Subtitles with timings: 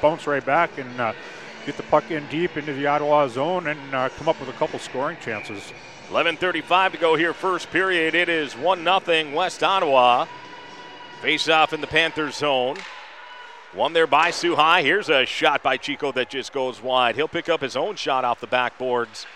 [0.00, 1.12] bounce right back and uh,
[1.66, 4.54] get the puck in deep into the Ottawa zone and uh, come up with a
[4.54, 5.72] couple scoring chances.
[6.08, 8.14] 11:35 to go here, first period.
[8.14, 10.26] It is one 0 West Ottawa.
[11.20, 12.76] Face off in the Panthers zone.
[13.74, 14.82] One there by High.
[14.82, 17.16] Here's a shot by Chico that just goes wide.
[17.16, 19.26] He'll pick up his own shot off the backboards.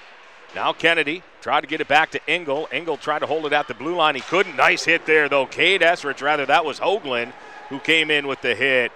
[0.55, 2.69] Now Kennedy tried to get it back to Engel.
[2.73, 4.15] Engel tried to hold it at the blue line.
[4.15, 4.57] He couldn't.
[4.57, 5.45] Nice hit there, though.
[5.47, 7.33] Cade Esrich, rather, that was Hoagland
[7.69, 8.93] who came in with the hit.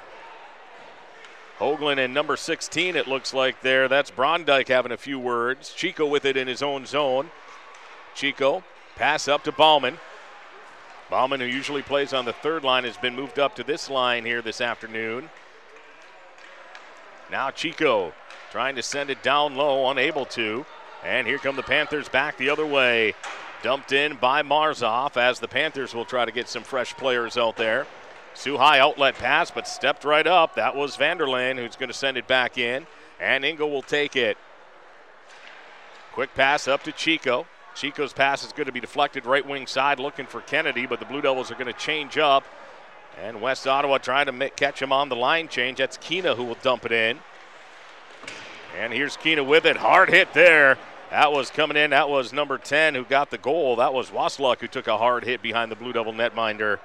[1.58, 3.88] Hoagland and number 16, it looks like there.
[3.88, 5.72] That's Brondike having a few words.
[5.72, 7.30] Chico with it in his own zone.
[8.14, 8.62] Chico,
[8.96, 9.98] pass up to Bauman.
[11.08, 14.24] Bauman, who usually plays on the third line, has been moved up to this line
[14.24, 15.30] here this afternoon.
[17.30, 18.12] Now Chico
[18.50, 20.66] trying to send it down low, unable to.
[21.04, 23.14] And here come the Panthers back the other way.
[23.62, 27.56] Dumped in by Marzoff as the Panthers will try to get some fresh players out
[27.56, 27.86] there.
[28.36, 30.56] Soo High outlet pass, but stepped right up.
[30.56, 32.86] That was Vanderland who's going to send it back in.
[33.18, 34.36] And Engel will take it.
[36.12, 37.46] Quick pass up to Chico.
[37.74, 41.06] Chico's pass is going to be deflected right wing side, looking for Kennedy, but the
[41.06, 42.44] Blue Devils are going to change up.
[43.22, 45.78] And West Ottawa trying to make, catch him on the line change.
[45.78, 47.18] That's Keena who will dump it in.
[48.78, 49.78] And here's Keena with it.
[49.78, 50.76] Hard hit there.
[51.10, 51.90] That was coming in.
[51.90, 53.76] That was number 10 who got the goal.
[53.76, 56.78] That was Wasluk who took a hard hit behind the Blue Devil netminder.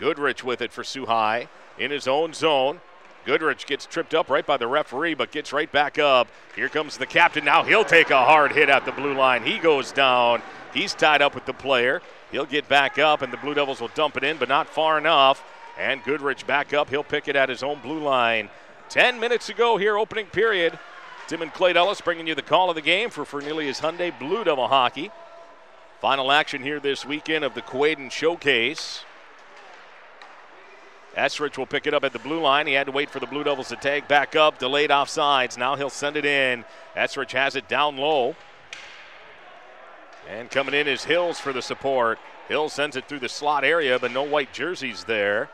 [0.00, 1.48] Goodrich with it for Soo High
[1.78, 2.80] in his own zone.
[3.26, 6.26] Goodrich gets tripped up right by the referee, but gets right back up.
[6.56, 7.44] Here comes the captain.
[7.44, 9.44] Now he'll take a hard hit at the blue line.
[9.44, 10.40] He goes down.
[10.72, 12.00] He's tied up with the player.
[12.32, 14.96] He'll get back up, and the Blue Devils will dump it in, but not far
[14.96, 15.44] enough.
[15.78, 16.88] And Goodrich back up.
[16.88, 18.48] He'll pick it at his own blue line.
[18.88, 20.78] Ten minutes to go here, opening period.
[21.26, 24.44] Tim and Clay Ellis bringing you the call of the game for Fernelius Hyundai Blue
[24.44, 25.10] Devil Hockey.
[26.00, 29.04] Final action here this weekend of the Quaden Showcase.
[31.16, 32.66] Esrich will pick it up at the blue line.
[32.66, 35.58] He had to wait for the Blue Devils to tag back up, delayed offsides.
[35.58, 36.64] Now he'll send it in.
[36.96, 38.36] Esrich has it down low.
[40.28, 42.18] And coming in is Hills for the support.
[42.48, 45.50] Hills sends it through the slot area, but no white jerseys there.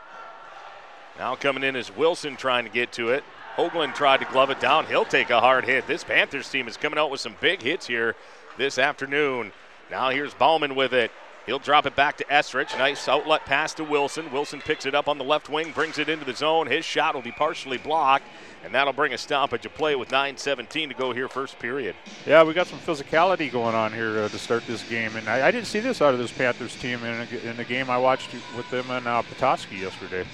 [1.19, 3.25] Now coming in is Wilson trying to get to it.
[3.57, 4.87] Hoagland tried to glove it down.
[4.87, 5.87] He'll take a hard hit.
[5.87, 8.15] This Panthers team is coming out with some big hits here
[8.59, 9.53] this afternoon.
[9.91, 11.11] Now here's Bauman with it.
[11.47, 12.77] He'll drop it back to Esrich.
[12.77, 14.33] Nice outlet pass to Wilson.
[14.33, 16.67] Wilson picks it up on the left wing, brings it into the zone.
[16.67, 18.25] His shot will be partially blocked,
[18.65, 21.95] and that'll bring a stoppage of play with 9.17 to go here, first period.
[22.27, 25.47] Yeah, we got some physicality going on here uh, to start this game, and I,
[25.47, 27.99] I, didn't see this out of this Panthers team in, a, in the game I
[27.99, 30.27] watched with them and uh, Petoskey yesterday.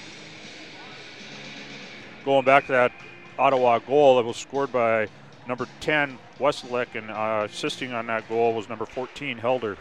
[2.25, 2.93] Going back to that
[3.39, 5.09] Ottawa goal that was scored by
[5.47, 9.77] number 10 Westlick, and uh, assisting on that goal was number 14 Helder.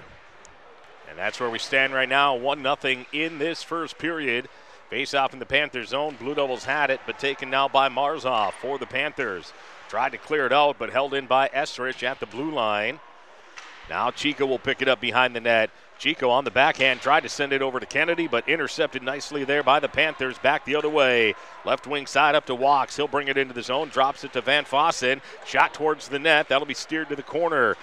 [1.21, 4.49] That's where we stand right now, 1 0 in this first period.
[4.89, 6.15] Face off in the Panthers zone.
[6.19, 9.53] Blue Devils had it, but taken now by Marzov for the Panthers.
[9.87, 12.99] Tried to clear it out, but held in by Esrich at the blue line.
[13.87, 15.69] Now Chico will pick it up behind the net.
[15.99, 19.61] Chico on the backhand tried to send it over to Kennedy, but intercepted nicely there
[19.61, 20.39] by the Panthers.
[20.39, 21.35] Back the other way.
[21.65, 22.95] Left wing side up to Walks.
[22.95, 25.21] He'll bring it into the zone, drops it to Van Fossen.
[25.45, 26.49] Shot towards the net.
[26.49, 27.77] That'll be steered to the corner.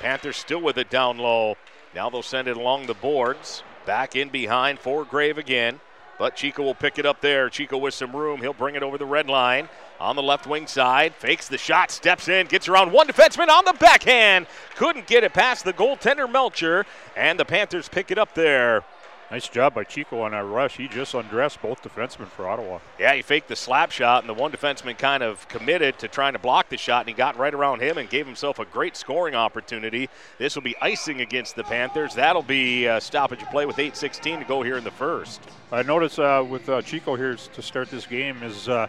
[0.00, 1.58] Panthers still with it down low.
[1.94, 3.62] Now they'll send it along the boards.
[3.84, 5.80] Back in behind Foregrave again.
[6.18, 7.50] But Chico will pick it up there.
[7.50, 8.40] Chico with some room.
[8.40, 11.14] He'll bring it over the red line on the left wing side.
[11.14, 14.46] Fakes the shot, steps in, gets around one defenseman on the backhand.
[14.76, 16.86] Couldn't get it past the goaltender Melcher.
[17.16, 18.84] And the Panthers pick it up there.
[19.32, 20.76] Nice job by Chico on that rush.
[20.76, 22.80] He just undressed both defensemen for Ottawa.
[23.00, 26.34] Yeah, he faked the slap shot, and the one defenseman kind of committed to trying
[26.34, 28.94] to block the shot, and he got right around him and gave himself a great
[28.94, 30.10] scoring opportunity.
[30.36, 32.14] This will be icing against the Panthers.
[32.14, 35.40] That'll be a stoppage of play with 8.16 to go here in the first.
[35.72, 38.86] I noticed uh, with uh, Chico here to start this game is uh,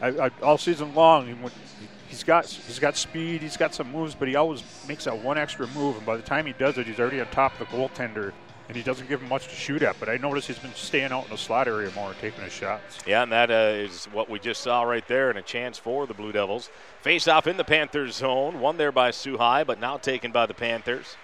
[0.00, 1.26] I, I, all season long
[2.12, 5.38] he's got he's got speed, he's got some moves, but he always makes that one
[5.38, 7.76] extra move, and by the time he does it, he's already on top of the
[7.76, 8.32] goaltender
[8.68, 9.98] and he doesn't give him much to shoot at.
[9.98, 12.52] But I notice he's been staying out in the slot area more, and taking his
[12.52, 12.98] shots.
[13.06, 16.06] Yeah, and that uh, is what we just saw right there, and a chance for
[16.06, 16.70] the Blue Devils.
[17.02, 20.46] Face off in the Panthers zone, one there by Soo High, but now taken by
[20.46, 21.16] the Panthers.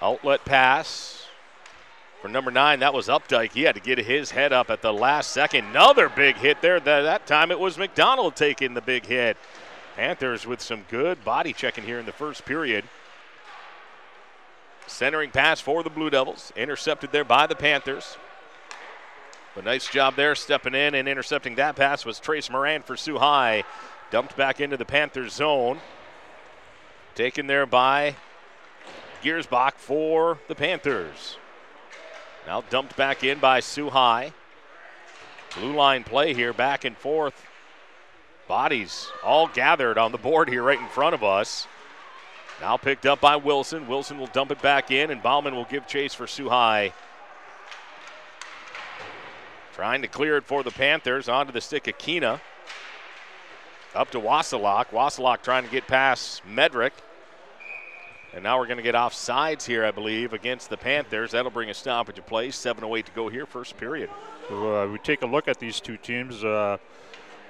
[0.00, 1.26] Outlet pass
[2.20, 2.80] for number nine.
[2.80, 3.52] That was Updike.
[3.52, 5.66] He had to get his head up at the last second.
[5.66, 6.80] Another big hit there.
[6.80, 9.36] That, that time it was McDonald taking the big hit.
[9.96, 12.84] Panthers with some good body checking here in the first period.
[14.88, 16.52] Centering pass for the Blue Devils.
[16.56, 18.16] Intercepted there by the Panthers.
[19.56, 23.18] A nice job there stepping in and intercepting that pass was Trace Moran for Soo
[23.18, 23.64] High.
[24.10, 25.80] Dumped back into the Panthers zone.
[27.14, 28.16] Taken there by
[29.22, 31.36] Giersbach for the Panthers.
[32.46, 34.32] Now dumped back in by Soo High.
[35.56, 37.48] Blue line play here, back and forth
[38.48, 41.68] Bodies all gathered on the board here right in front of us.
[42.60, 43.86] Now picked up by Wilson.
[43.86, 46.92] Wilson will dump it back in, and Bauman will give chase for Soo High.
[49.74, 51.28] Trying to clear it for the Panthers.
[51.28, 52.40] Onto the stick of Keena.
[53.94, 54.86] Up to Wasilak.
[54.86, 56.90] Wasilak trying to get past Medrick.
[58.34, 61.30] And now we're going to get off sides here, I believe, against the Panthers.
[61.30, 62.48] That'll bring a stoppage of play.
[62.48, 64.10] 7.08 to go here, first period.
[64.50, 66.44] Uh, we take a look at these two teams.
[66.44, 66.76] Uh,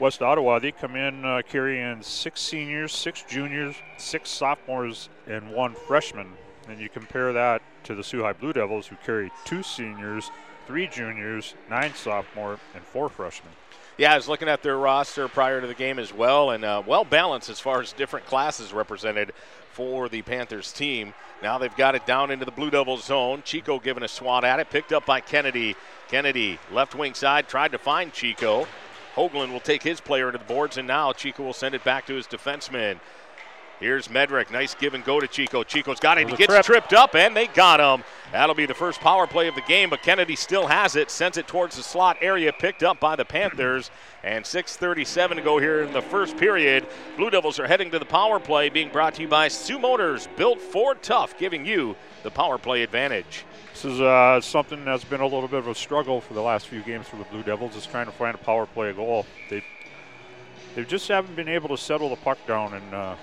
[0.01, 5.75] West Ottawa, they come in uh, carrying six seniors, six juniors, six sophomores, and one
[5.75, 6.29] freshman.
[6.69, 10.31] And you compare that to the High Blue Devils, who carry two seniors,
[10.67, 13.53] three juniors, nine sophomore, and four freshmen.
[13.97, 16.83] Yeah, I was looking at their roster prior to the game as well, and uh,
[16.87, 19.33] well balanced as far as different classes represented
[19.73, 21.15] for the Panthers team.
[21.43, 23.43] Now they've got it down into the Blue Devils zone.
[23.45, 25.75] Chico giving a swat at it, picked up by Kennedy.
[26.09, 28.69] Kennedy, left wing side, tried to find Chico.
[29.19, 32.07] Hoagland will take his player to the boards, and now Chico will send it back
[32.07, 33.01] to his defenseman.
[33.81, 34.51] Here's Medrick.
[34.51, 35.65] Nice give and go to Chico.
[35.65, 36.29] Chico's got it.
[36.29, 36.65] He gets trip.
[36.65, 38.05] tripped up, and they got him.
[38.33, 41.11] That'll be the first power play of the game, but Kennedy still has it.
[41.11, 43.91] Sends it towards the slot area, picked up by the Panthers.
[44.25, 46.87] And 6.37 to go here in the first period.
[47.17, 50.29] Blue Devils are heading to the power play, being brought to you by Soo Motors,
[50.37, 51.95] built for tough, giving you
[52.25, 53.45] the power play advantage.
[53.79, 56.67] This is uh, something that's been a little bit of a struggle for the last
[56.67, 59.25] few games for the Blue Devils, is trying to find a power play goal.
[59.51, 59.63] They
[60.75, 63.15] they just haven't been able to settle the puck down and uh,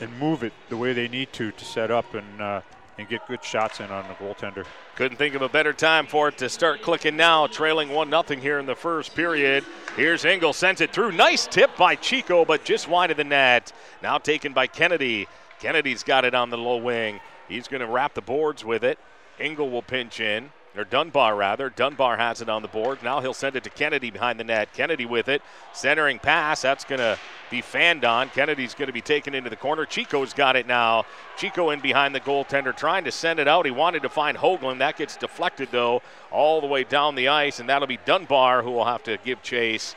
[0.00, 2.62] and move it the way they need to to set up and uh,
[2.96, 4.64] and get good shots in on the goaltender.
[4.94, 8.40] Couldn't think of a better time for it to start clicking now, trailing 1 0
[8.40, 9.66] here in the first period.
[9.96, 11.12] Here's Engel, sends it through.
[11.12, 13.70] Nice tip by Chico, but just wide of the net.
[14.02, 15.28] Now taken by Kennedy.
[15.60, 17.20] Kennedy's got it on the low wing.
[17.48, 18.98] He's going to wrap the boards with it.
[19.40, 21.70] Engel will pinch in or Dunbar rather.
[21.70, 23.02] Dunbar has it on the board.
[23.02, 24.72] Now he'll send it to Kennedy behind the net.
[24.72, 25.42] Kennedy with it.
[25.72, 26.62] Centering pass.
[26.62, 27.18] That's going to
[27.50, 28.28] be fanned on.
[28.30, 29.84] Kennedy's going to be taken into the corner.
[29.84, 31.04] Chico's got it now.
[31.36, 33.66] Chico in behind the goaltender trying to send it out.
[33.66, 34.78] He wanted to find Hoagland.
[34.78, 38.70] That gets deflected though all the way down the ice, and that'll be Dunbar who
[38.70, 39.96] will have to give chase.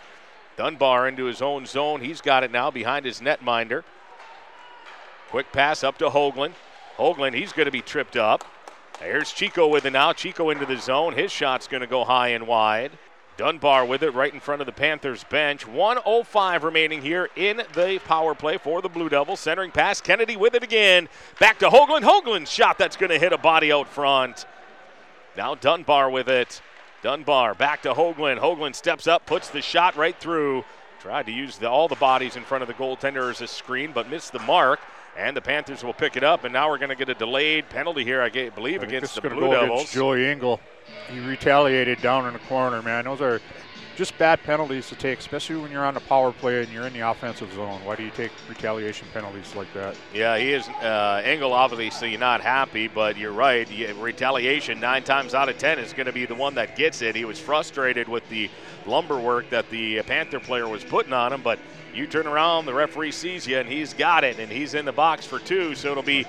[0.57, 2.01] Dunbar into his own zone.
[2.01, 3.83] He's got it now behind his netminder.
[5.29, 6.53] Quick pass up to Hoagland.
[6.97, 8.43] Hoagland, he's going to be tripped up.
[9.01, 10.13] There's Chico with it now.
[10.13, 11.13] Chico into the zone.
[11.13, 12.91] His shot's going to go high and wide.
[13.35, 15.65] Dunbar with it right in front of the Panthers bench.
[15.65, 19.39] 105 remaining here in the power play for the Blue Devils.
[19.39, 20.01] Centering pass.
[20.01, 21.09] Kennedy with it again.
[21.39, 22.03] Back to Hoagland.
[22.03, 24.45] Hoagland's shot that's going to hit a body out front.
[25.35, 26.61] Now Dunbar with it.
[27.01, 28.39] Dunbar back to Hoagland.
[28.39, 30.63] Hoagland steps up, puts the shot right through.
[30.99, 33.91] Tried to use the, all the bodies in front of the goaltender as a screen,
[33.91, 34.79] but missed the mark.
[35.17, 37.69] And the Panthers will pick it up, and now we're going to get a delayed
[37.69, 39.81] penalty here, I believe, I against the Blue Devils.
[39.81, 40.59] Against Joey Engel.
[41.11, 43.05] He retaliated down in the corner, man.
[43.05, 43.41] Those are
[43.95, 46.93] just bad penalties to take, especially when you're on the power play and you're in
[46.93, 47.79] the offensive zone.
[47.83, 49.95] Why do you take retaliation penalties like that?
[50.13, 50.67] Yeah, he is.
[50.67, 53.67] Uh, Engel obviously not happy, but you're right.
[53.99, 57.15] Retaliation nine times out of ten is going to be the one that gets it.
[57.15, 58.49] He was frustrated with the
[58.85, 61.59] lumber work that the Panther player was putting on him, but
[61.93, 64.93] you turn around, the referee sees you, and he's got it, and he's in the
[64.93, 65.75] box for two.
[65.75, 66.25] So it'll be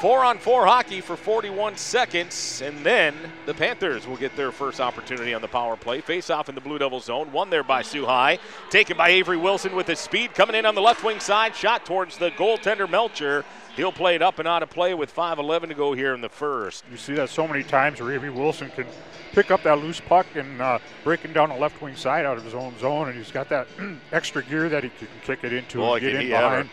[0.00, 3.14] four on four hockey for 41 seconds, and then
[3.44, 6.00] the Panthers will get their first opportunity on the power play.
[6.00, 8.38] Face off in the Blue Devil zone, one there by High,
[8.70, 11.84] taken by Avery Wilson with his speed, coming in on the left wing side, shot
[11.84, 13.44] towards the goaltender Melcher.
[13.76, 16.30] He'll play it up and out of play with 5:11 to go here in the
[16.30, 16.84] first.
[16.90, 18.86] You see that so many times where Avery Wilson can
[19.32, 22.44] pick up that loose puck and uh, breaking down the left wing side out of
[22.44, 23.68] his own zone, and he's got that
[24.12, 26.70] extra gear that he can kick it into Boy, and get in behind.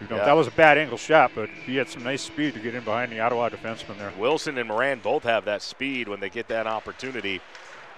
[0.00, 0.26] You know, yeah.
[0.26, 2.84] that was a bad angle shot, but he had some nice speed to get in
[2.84, 4.12] behind the Ottawa defenseman there.
[4.18, 7.40] Wilson and Moran both have that speed when they get that opportunity.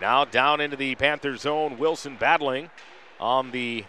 [0.01, 2.71] Now down into the Panther zone, Wilson battling
[3.19, 3.85] on the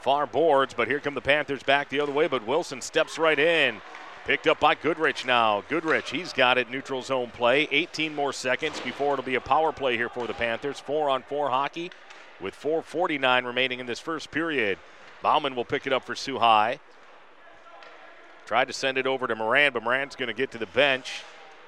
[0.00, 3.38] far boards, but here come the Panthers back the other way, but Wilson steps right
[3.38, 3.80] in.
[4.24, 5.62] Picked up by Goodrich now.
[5.68, 6.70] Goodrich, he's got it.
[6.70, 7.66] Neutral zone play.
[7.70, 10.78] 18 more seconds before it'll be a power play here for the Panthers.
[10.78, 11.90] Four on four hockey
[12.40, 14.78] with 4.49 remaining in this first period.
[15.22, 16.78] Bauman will pick it up for Soo High.
[18.48, 21.20] Tried to send it over to Moran, but Moran's going to get to the bench.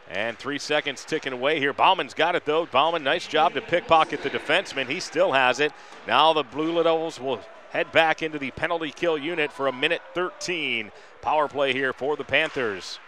[0.09, 1.75] And three seconds ticking away here.
[1.75, 2.65] Bauman's got it though.
[2.65, 4.89] Bauman, nice job to pickpocket the defenseman.
[4.89, 5.75] He still has it.
[6.09, 10.01] Now the Blue Devils will head back into the penalty kill unit for a minute
[10.15, 10.91] 13.
[11.21, 12.99] Power play here for the Panthers.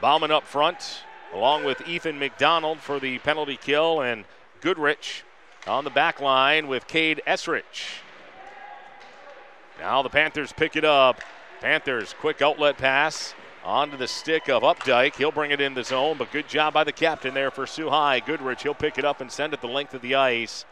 [0.00, 4.24] Bauman up front, along with Ethan McDonald for the penalty kill, and
[4.60, 5.22] Goodrich
[5.68, 8.00] on the back line with Cade Esrich.
[9.78, 11.20] Now the Panthers pick it up.
[11.60, 13.34] Panthers, quick outlet pass
[13.64, 15.16] onto the stick of Updike.
[15.16, 18.20] He'll bring it in the zone, but good job by the captain there for High.
[18.20, 20.64] Goodrich, he'll pick it up and send it the length of the ice.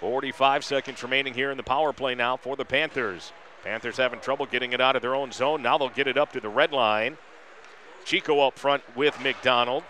[0.00, 3.32] 45 seconds remaining here in the power play now for the Panthers.
[3.62, 5.62] Panthers having trouble getting it out of their own zone.
[5.62, 7.18] Now they'll get it up to the red line.
[8.06, 9.82] Chico up front with McDonald.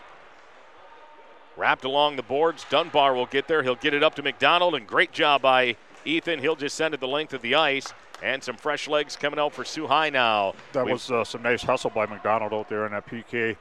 [1.56, 2.66] Wrapped along the boards.
[2.68, 3.62] Dunbar will get there.
[3.62, 6.40] He'll get it up to McDonald, and great job by Ethan.
[6.40, 7.92] He'll just send it the length of the ice.
[8.22, 10.54] And some fresh legs coming out for High now.
[10.72, 13.56] That We've was uh, some nice hustle by McDonald out there in that PK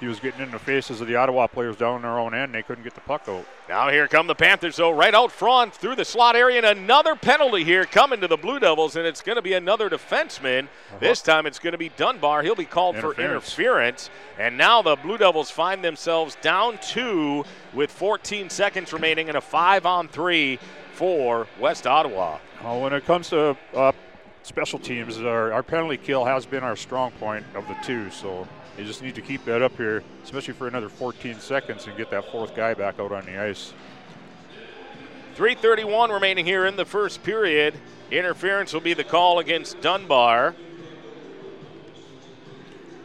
[0.00, 2.54] he was getting in the faces of the Ottawa players down in their own end.
[2.54, 3.44] They couldn't get the puck out.
[3.68, 7.16] Now here come the Panthers, though, right out front through the slot area, and another
[7.16, 10.64] penalty here coming to the Blue Devils, and it's going to be another defenseman.
[10.64, 10.98] Uh-huh.
[11.00, 12.42] This time it's going to be Dunbar.
[12.42, 13.54] He'll be called interference.
[13.54, 19.28] for interference, and now the Blue Devils find themselves down two with 14 seconds remaining
[19.28, 20.58] and a five-on-three
[20.92, 22.38] for West Ottawa.
[22.62, 23.92] Well, when it comes to uh,
[24.42, 28.48] special teams, our, our penalty kill has been our strong point of the two, so
[28.78, 32.12] they just need to keep that up here, especially for another 14 seconds, and get
[32.12, 33.72] that fourth guy back out on the ice.
[35.34, 37.74] 3.31 remaining here in the first period.
[38.12, 40.54] Interference will be the call against Dunbar.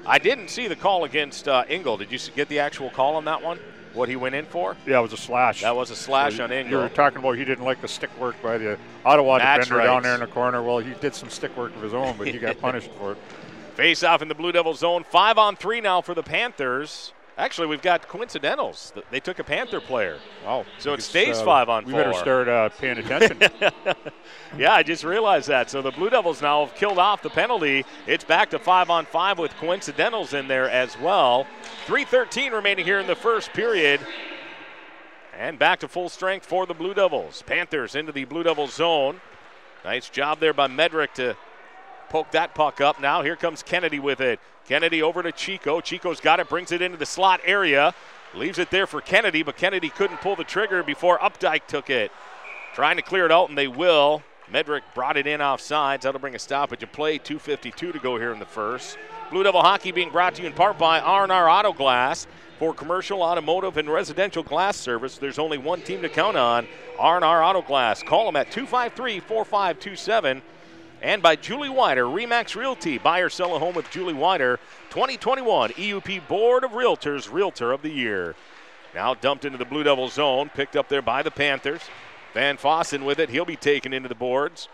[0.05, 1.97] I didn't see the call against uh, Engel.
[1.97, 3.57] Did you get the actual call on that one?
[3.93, 4.77] What he went in for?
[4.85, 5.61] Yeah, it was a slash.
[5.61, 6.71] That was a slash so on Engel.
[6.71, 9.79] You were talking about he didn't like the stick work by the Ottawa That's defender
[9.79, 9.85] right.
[9.85, 10.61] down there in the corner.
[10.61, 13.17] Well, he did some stick work of his own, but he got punished for it.
[13.75, 15.03] Face off in the Blue Devil zone.
[15.03, 17.11] Five on three now for the Panthers.
[17.35, 18.93] Actually, we've got coincidentals.
[19.09, 20.19] They took a Panther player.
[20.45, 21.99] Oh, so it stays uh, five on we four.
[21.99, 23.39] We better start uh, paying attention.
[24.57, 25.71] yeah, I just realized that.
[25.71, 27.83] So the Blue Devils now have killed off the penalty.
[28.05, 31.47] It's back to five on five with coincidentals in there as well.
[31.87, 33.99] 3:13 remaining here in the first period.
[35.35, 37.41] And back to full strength for the Blue Devils.
[37.47, 39.19] Panthers into the Blue Devils zone.
[39.83, 41.35] Nice job there by Medrick to
[42.13, 43.01] poke that puck up.
[43.01, 44.39] Now here comes Kennedy with it.
[44.67, 45.81] Kennedy over to Chico.
[45.81, 47.95] Chico's got it, brings it into the slot area.
[48.35, 52.11] Leaves it there for Kennedy, but Kennedy couldn't pull the trigger before Updike took it.
[52.75, 54.21] Trying to clear it out, and they will.
[54.51, 56.03] Medrick brought it in off sides.
[56.03, 57.17] That'll bring a stoppage of play.
[57.17, 58.99] 2.52 to go here in the first.
[59.31, 62.27] Blue Devil Hockey being brought to you in part by R&R Auto Glass.
[62.59, 66.67] For commercial, automotive, and residential glass service, there's only one team to count on,
[66.99, 68.03] R&R Auto Glass.
[68.03, 70.43] Call them at 253-4527
[71.03, 72.97] and by Julie Wider, Remax Realty.
[72.97, 74.57] Buy or sell a home with Julie Wider,
[74.89, 78.35] 2021 EUP Board of Realtors Realtor of the Year.
[78.95, 81.81] Now dumped into the Blue Devil zone, picked up there by the Panthers.
[82.33, 83.29] Van Fossen with it.
[83.29, 84.69] He'll be taken into the boards.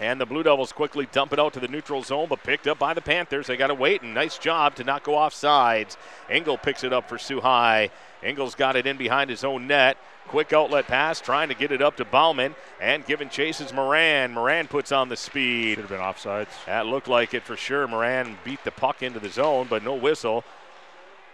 [0.00, 2.78] And the Blue Devils quickly dump it out to the neutral zone, but picked up
[2.78, 3.48] by the Panthers.
[3.48, 5.96] They got to wait, and nice job to not go off sides.
[6.30, 7.90] Engel picks it up for Soo High.
[8.22, 9.96] Engel's got it in behind his own net.
[10.28, 14.32] Quick outlet pass, trying to get it up to Bauman, and giving chases Moran.
[14.32, 15.76] Moran puts on the speed.
[15.76, 16.48] Should have been offsides.
[16.66, 17.88] That looked like it for sure.
[17.88, 20.44] Moran beat the puck into the zone, but no whistle.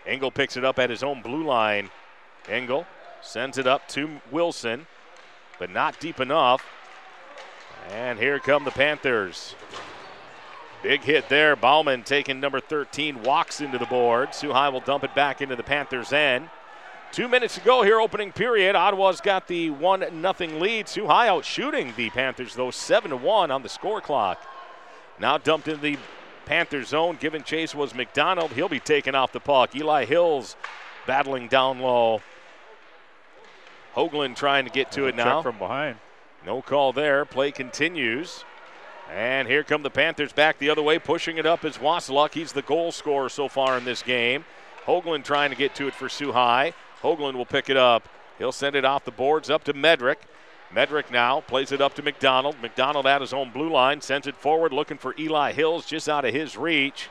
[0.06, 1.90] Engel picks it up at his own blue line.
[2.48, 2.86] Engel
[3.20, 4.86] sends it up to Wilson,
[5.58, 6.64] but not deep enough.
[7.90, 9.54] And here come the Panthers.
[10.82, 11.56] Big hit there.
[11.56, 14.34] Bauman taking number 13, walks into the board.
[14.34, 16.50] Soo High will dump it back into the Panthers' end.
[17.14, 18.74] Two minutes to go here, opening period.
[18.74, 20.88] Ottawa's got the 1 nothing lead.
[20.88, 24.44] Soo High out shooting the Panthers, though, 7 to 1 on the score clock.
[25.20, 25.96] Now dumped into the
[26.44, 27.16] Panthers zone.
[27.20, 28.50] Given chase was McDonald.
[28.50, 29.76] He'll be taken off the puck.
[29.76, 30.56] Eli Hills
[31.06, 32.20] battling down low.
[33.94, 35.40] Hoagland trying to get to it now.
[35.40, 35.98] from behind.
[36.44, 37.24] No call there.
[37.24, 38.44] Play continues.
[39.08, 42.34] And here come the Panthers back the other way, pushing it up as Wasiluk.
[42.34, 44.44] He's the goal scorer so far in this game.
[44.84, 46.74] Hoagland trying to get to it for High.
[47.04, 48.08] Hoagland will pick it up.
[48.38, 50.16] He'll send it off the boards up to Medrick.
[50.74, 52.56] Medrick now plays it up to McDonald.
[52.60, 56.24] McDonald at his own blue line, sends it forward, looking for Eli Hills just out
[56.24, 57.08] of his reach.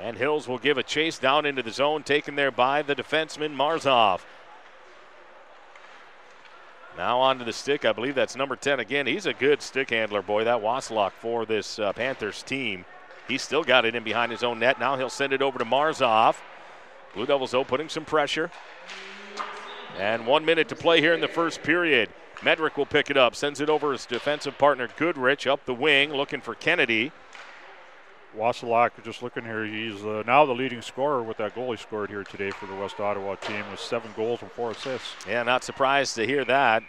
[0.00, 3.56] And Hills will give a chase down into the zone, taken there by the defenseman
[3.56, 4.20] Marzov.
[6.96, 7.84] Now onto the stick.
[7.84, 9.06] I believe that's number 10 again.
[9.06, 10.44] He's a good stick handler, boy.
[10.44, 12.84] That Wasiluk for this uh, Panthers team.
[13.28, 14.78] He's still got it in behind his own net.
[14.78, 16.36] Now he'll send it over to Marzov.
[17.16, 18.50] Blue Devils, though, putting some pressure.
[19.98, 22.10] And one minute to play here in the first period.
[22.40, 26.12] Medrick will pick it up, sends it over his defensive partner Goodrich up the wing,
[26.12, 27.10] looking for Kennedy.
[28.36, 32.10] Wasiluk, just looking here, he's uh, now the leading scorer with that goal he scored
[32.10, 35.14] here today for the West Ottawa team with seven goals and four assists.
[35.26, 36.82] Yeah, not surprised to hear that.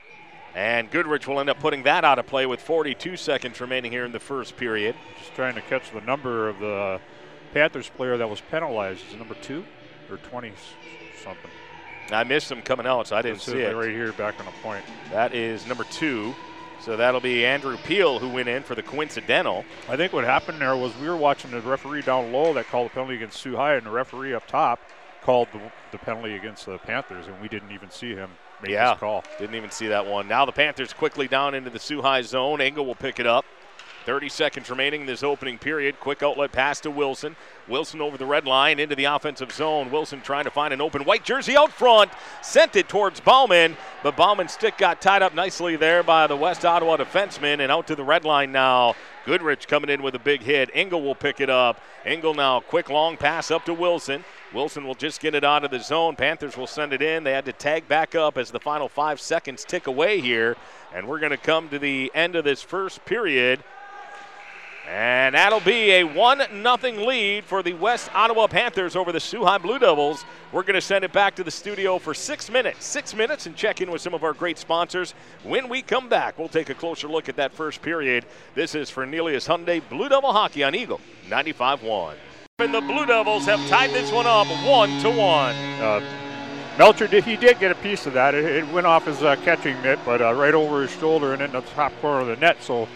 [0.54, 4.04] And Goodrich will end up putting that out of play with 42 seconds remaining here
[4.04, 4.98] in the first period.
[5.20, 7.00] Just trying to catch the number of the
[7.54, 9.08] Panthers player that was penalized.
[9.08, 9.64] Is it number two
[10.10, 10.52] or 20
[11.24, 11.52] something?
[12.12, 13.76] I missed him coming out, so I didn't see it.
[13.76, 14.84] Right here, back on the point.
[15.12, 16.34] That is number two.
[16.80, 19.66] So that'll be Andrew Peel who went in for the coincidental.
[19.90, 22.88] I think what happened there was we were watching the referee down low that called
[22.92, 24.80] the penalty against Soo High, and the referee up top
[25.22, 25.60] called the,
[25.92, 28.30] the penalty against the Panthers, and we didn't even see him.
[28.62, 28.92] made Yeah.
[28.92, 29.24] this call.
[29.40, 30.28] Didn't even see that one.
[30.28, 32.62] Now the Panthers quickly down into the Soo High zone.
[32.62, 33.44] Engel will pick it up.
[34.08, 36.00] 30 seconds remaining in this opening period.
[36.00, 37.36] Quick outlet pass to Wilson.
[37.68, 39.92] Wilson over the red line into the offensive zone.
[39.92, 42.10] Wilson trying to find an open white jersey out front.
[42.42, 46.64] Sent it towards Bauman, but Bauman's stick got tied up nicely there by the West
[46.64, 48.96] Ottawa defenseman and out to the red line now.
[49.26, 50.70] Goodrich coming in with a big hit.
[50.74, 51.82] Engel will pick it up.
[52.06, 54.24] Engel now, quick long pass up to Wilson.
[54.54, 56.16] Wilson will just get it out of the zone.
[56.16, 57.26] Panthers will send it in.
[57.26, 60.56] They had to tag back up as the final five seconds tick away here.
[60.96, 63.62] And we're going to come to the end of this first period.
[64.88, 69.58] And that'll be a 1 0 lead for the West Ottawa Panthers over the High
[69.58, 70.24] Blue Devils.
[70.54, 72.86] We're going to send it back to the studio for six minutes.
[72.86, 75.14] Six minutes and check in with some of our great sponsors.
[75.44, 78.26] When we come back, we'll take a closer look at that first period.
[78.56, 82.16] This is for Nelius Hyundai Blue Devil Hockey on Eagle 95 1.
[82.60, 85.20] And the Blue Devils have tied this one up 1 to 1.
[85.20, 86.02] Uh,
[86.78, 88.34] Melcher did he did get a piece of that.
[88.34, 91.42] It, it went off his uh, catching mitt, but uh, right over his shoulder and
[91.42, 92.64] in the top corner of the net.
[92.64, 92.88] So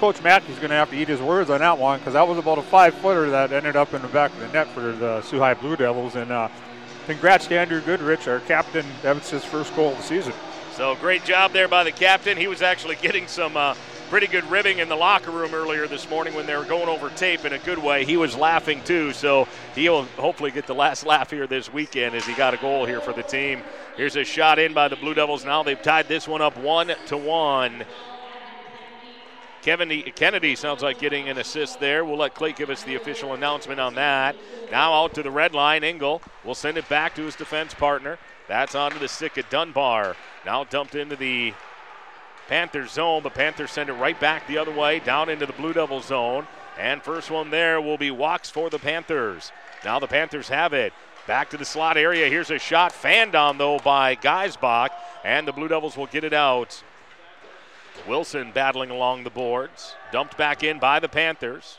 [0.00, 2.38] Coach Mackey's going to have to eat his words on that one because that was
[2.38, 5.20] about a five footer that ended up in the back of the net for the
[5.20, 6.16] Soo High Blue Devils.
[6.16, 6.48] And uh,
[7.04, 8.86] congrats to Andrew Goodrich, our captain.
[9.02, 10.32] That was his first goal of the season.
[10.72, 12.38] So great job there by the captain.
[12.38, 13.74] He was actually getting some uh,
[14.08, 17.10] pretty good ribbing in the locker room earlier this morning when they were going over
[17.10, 18.06] tape in a good way.
[18.06, 22.24] He was laughing too, so he'll hopefully get the last laugh here this weekend as
[22.24, 23.60] he got a goal here for the team.
[23.98, 25.44] Here's a shot in by the Blue Devils.
[25.44, 27.84] Now they've tied this one up one to one.
[29.62, 32.04] Kevin Kennedy sounds like getting an assist there.
[32.04, 34.36] We'll let Clay give us the official announcement on that.
[34.70, 35.84] Now out to the red line.
[35.84, 38.18] Engel will send it back to his defense partner.
[38.48, 40.16] That's onto the stick at Dunbar.
[40.46, 41.52] Now dumped into the
[42.48, 45.72] Panthers zone, but Panthers send it right back the other way, down into the Blue
[45.72, 46.46] Devil zone.
[46.78, 49.52] And first one there will be walks for the Panthers.
[49.84, 50.92] Now the Panthers have it.
[51.26, 52.28] Back to the slot area.
[52.28, 54.88] Here's a shot fanned on, though, by Geisbach.
[55.22, 56.82] And the Blue Devils will get it out.
[58.06, 59.94] Wilson battling along the boards.
[60.12, 61.78] Dumped back in by the Panthers.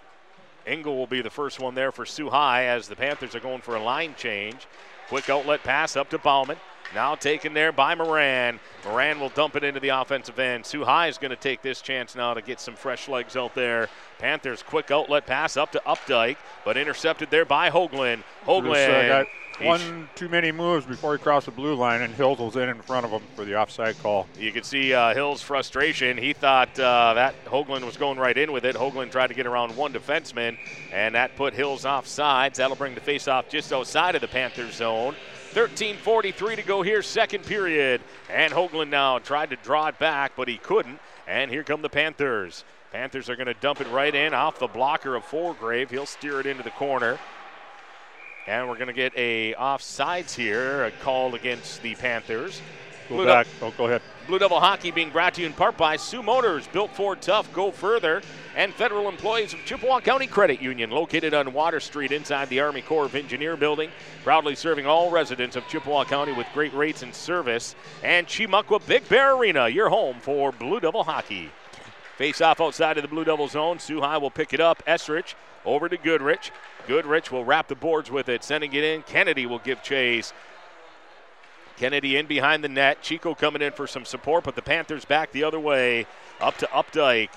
[0.65, 3.61] Engel will be the first one there for Soo High as the Panthers are going
[3.61, 4.67] for a line change.
[5.07, 6.57] Quick outlet pass up to Bauman.
[6.93, 8.59] Now taken there by Moran.
[8.85, 10.65] Moran will dump it into the offensive end.
[10.65, 13.55] Soo High is going to take this chance now to get some fresh legs out
[13.55, 13.87] there.
[14.19, 18.23] Panthers quick outlet pass up to Updike, but intercepted there by Hoagland.
[18.45, 19.25] Hoagland.
[19.51, 22.39] Just, got he one too many moves before he crossed the blue line, and Hills
[22.39, 24.27] was in in front of him for the offside call.
[24.39, 26.17] You can see uh, Hill's frustration.
[26.17, 28.75] He thought uh, that Hoagland was going right in with it.
[28.75, 30.57] Hoagland tried to get around one defenseman,
[30.91, 32.57] and that put Hills off sides.
[32.57, 35.15] That'll bring the faceoff just outside of the Panthers zone.
[35.53, 38.01] 13:43 to go here, second period.
[38.29, 40.99] And Hoagland now tried to draw it back, but he couldn't.
[41.27, 42.63] And here come the Panthers.
[42.91, 45.89] Panthers are going to dump it right in off the blocker of Foregrave.
[45.89, 47.17] He'll steer it into the corner.
[48.47, 52.61] And we're going to get a offsides here, a call against the Panthers.
[53.07, 53.47] Go Blue back.
[53.61, 54.01] Oh, go ahead.
[54.27, 57.51] Blue Devil Hockey being brought to you in part by Soo Motors, built for tough,
[57.53, 58.21] go further,
[58.55, 62.81] and federal employees of Chippewa County Credit Union, located on Water Street inside the Army
[62.81, 63.89] Corps of Engineer building,
[64.23, 67.75] proudly serving all residents of Chippewa County with great rates and service.
[68.03, 71.51] And Chi Mukwa Big Bear Arena, your home for Blue Devil Hockey.
[72.21, 73.79] Face off outside of the Blue Devil zone.
[73.79, 74.85] High will pick it up.
[74.85, 75.33] Esrich
[75.65, 76.51] over to Goodrich.
[76.85, 79.01] Goodrich will wrap the boards with it, sending it in.
[79.01, 80.31] Kennedy will give chase.
[81.77, 83.01] Kennedy in behind the net.
[83.01, 86.05] Chico coming in for some support, but the Panthers back the other way.
[86.39, 87.31] Up to Updike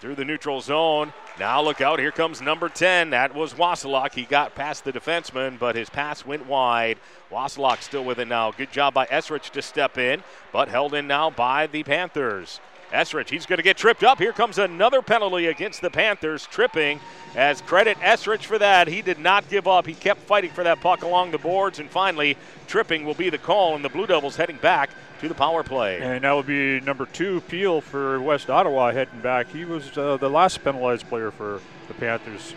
[0.00, 1.12] through the neutral zone.
[1.38, 2.00] Now look out.
[2.00, 3.10] Here comes number 10.
[3.10, 4.14] That was Wasilak.
[4.14, 6.98] He got past the defenseman, but his pass went wide.
[7.30, 8.50] Wasilak still with it now.
[8.50, 12.58] Good job by Esrich to step in, but held in now by the Panthers.
[12.94, 14.18] Esrich, he's going to get tripped up.
[14.18, 17.00] Here comes another penalty against the Panthers, tripping.
[17.34, 19.86] As credit Esrich for that, he did not give up.
[19.86, 23.38] He kept fighting for that puck along the boards, and finally, tripping will be the
[23.38, 26.00] call, and the Blue Devils heading back to the power play.
[26.00, 29.50] And that would be number two, Peel for West Ottawa heading back.
[29.50, 32.54] He was uh, the last penalized player for the Panthers.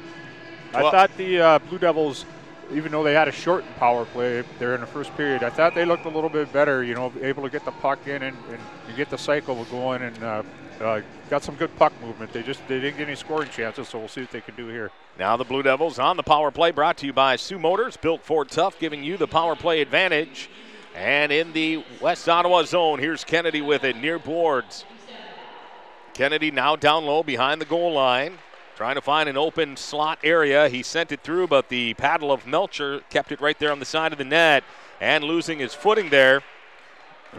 [0.73, 2.25] I thought the uh, Blue Devils,
[2.71, 5.75] even though they had a shortened power play there in the first period, I thought
[5.75, 6.83] they looked a little bit better.
[6.83, 10.23] You know, able to get the puck in and, and get the cycle going and
[10.23, 10.43] uh,
[10.81, 12.31] uh, got some good puck movement.
[12.33, 14.67] They just they didn't get any scoring chances, so we'll see what they can do
[14.67, 14.91] here.
[15.17, 18.23] Now the Blue Devils on the power play, brought to you by Soo Motors, built
[18.23, 20.49] Ford Tough, giving you the power play advantage.
[20.95, 24.83] And in the West Ottawa zone, here's Kennedy with it near boards.
[26.13, 28.39] Kennedy now down low behind the goal line,
[28.77, 30.69] trying to find an open slot area.
[30.69, 33.85] He sent it through, but the paddle of Melcher kept it right there on the
[33.85, 34.63] side of the net
[35.01, 36.43] and losing his footing there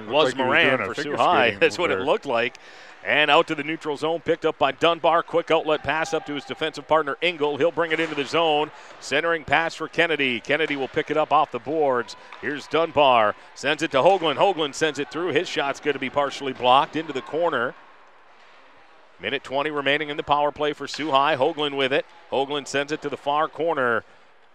[0.08, 1.56] was like Moran for figure High.
[1.60, 2.58] That's what it looked like.
[3.04, 5.22] And out to the neutral zone, picked up by Dunbar.
[5.22, 7.56] Quick outlet pass up to his defensive partner, Engel.
[7.56, 8.72] He'll bring it into the zone.
[8.98, 10.40] Centering pass for Kennedy.
[10.40, 12.16] Kennedy will pick it up off the boards.
[12.42, 13.36] Here's Dunbar.
[13.54, 14.36] Sends it to Hoagland.
[14.36, 15.28] Hoagland sends it through.
[15.28, 17.74] His shot's going to be partially blocked into the corner.
[19.20, 21.36] Minute 20 remaining in the power play for Soo High.
[21.36, 22.06] Hoagland with it.
[22.30, 24.04] Hoagland sends it to the far corner.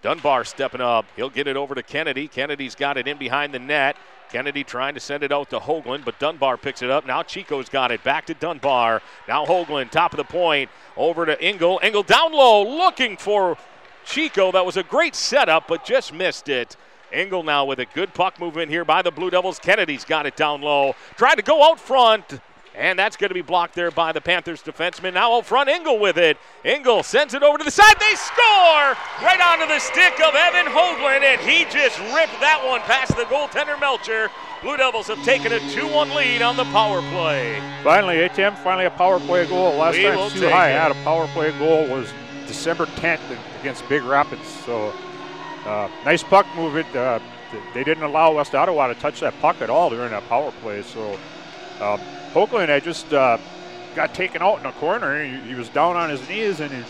[0.01, 1.05] Dunbar stepping up.
[1.15, 2.27] He'll get it over to Kennedy.
[2.27, 3.97] Kennedy's got it in behind the net.
[4.29, 7.05] Kennedy trying to send it out to Hoagland, but Dunbar picks it up.
[7.05, 8.03] Now Chico's got it.
[8.03, 9.01] Back to Dunbar.
[9.27, 10.69] Now Hoagland, top of the point.
[10.95, 11.79] Over to Engel.
[11.83, 13.57] Engel down low, looking for
[14.05, 14.51] Chico.
[14.51, 16.77] That was a great setup, but just missed it.
[17.11, 19.59] Engel now with a good puck movement here by the Blue Devils.
[19.59, 20.95] Kennedy's got it down low.
[21.15, 22.39] Tried to go out front.
[22.75, 25.13] And that's going to be blocked there by the Panthers defenseman.
[25.13, 26.37] Now out front, Engel with it.
[26.65, 27.99] Engel sends it over to the side.
[27.99, 32.81] They score right onto the stick of Evan Hoagland, and he just ripped that one
[32.81, 34.29] past the goaltender Melcher.
[34.63, 37.61] Blue Devils have taken a 2-1 lead on the power play.
[37.83, 39.75] Finally, ATM, finally a power play goal.
[39.75, 42.11] Last we time Soo High had a power play goal was
[42.47, 43.19] December 10th
[43.59, 44.47] against Big Rapids.
[44.65, 44.93] So
[45.65, 46.93] uh, nice puck movement.
[46.95, 47.19] Uh,
[47.73, 50.81] they didn't allow West Ottawa to touch that puck at all during that power play.
[50.81, 51.19] So
[51.81, 51.99] um,
[52.33, 53.37] Hoagland had just uh,
[53.95, 55.23] got taken out in a corner.
[55.23, 56.83] He, he, was down on his knees and he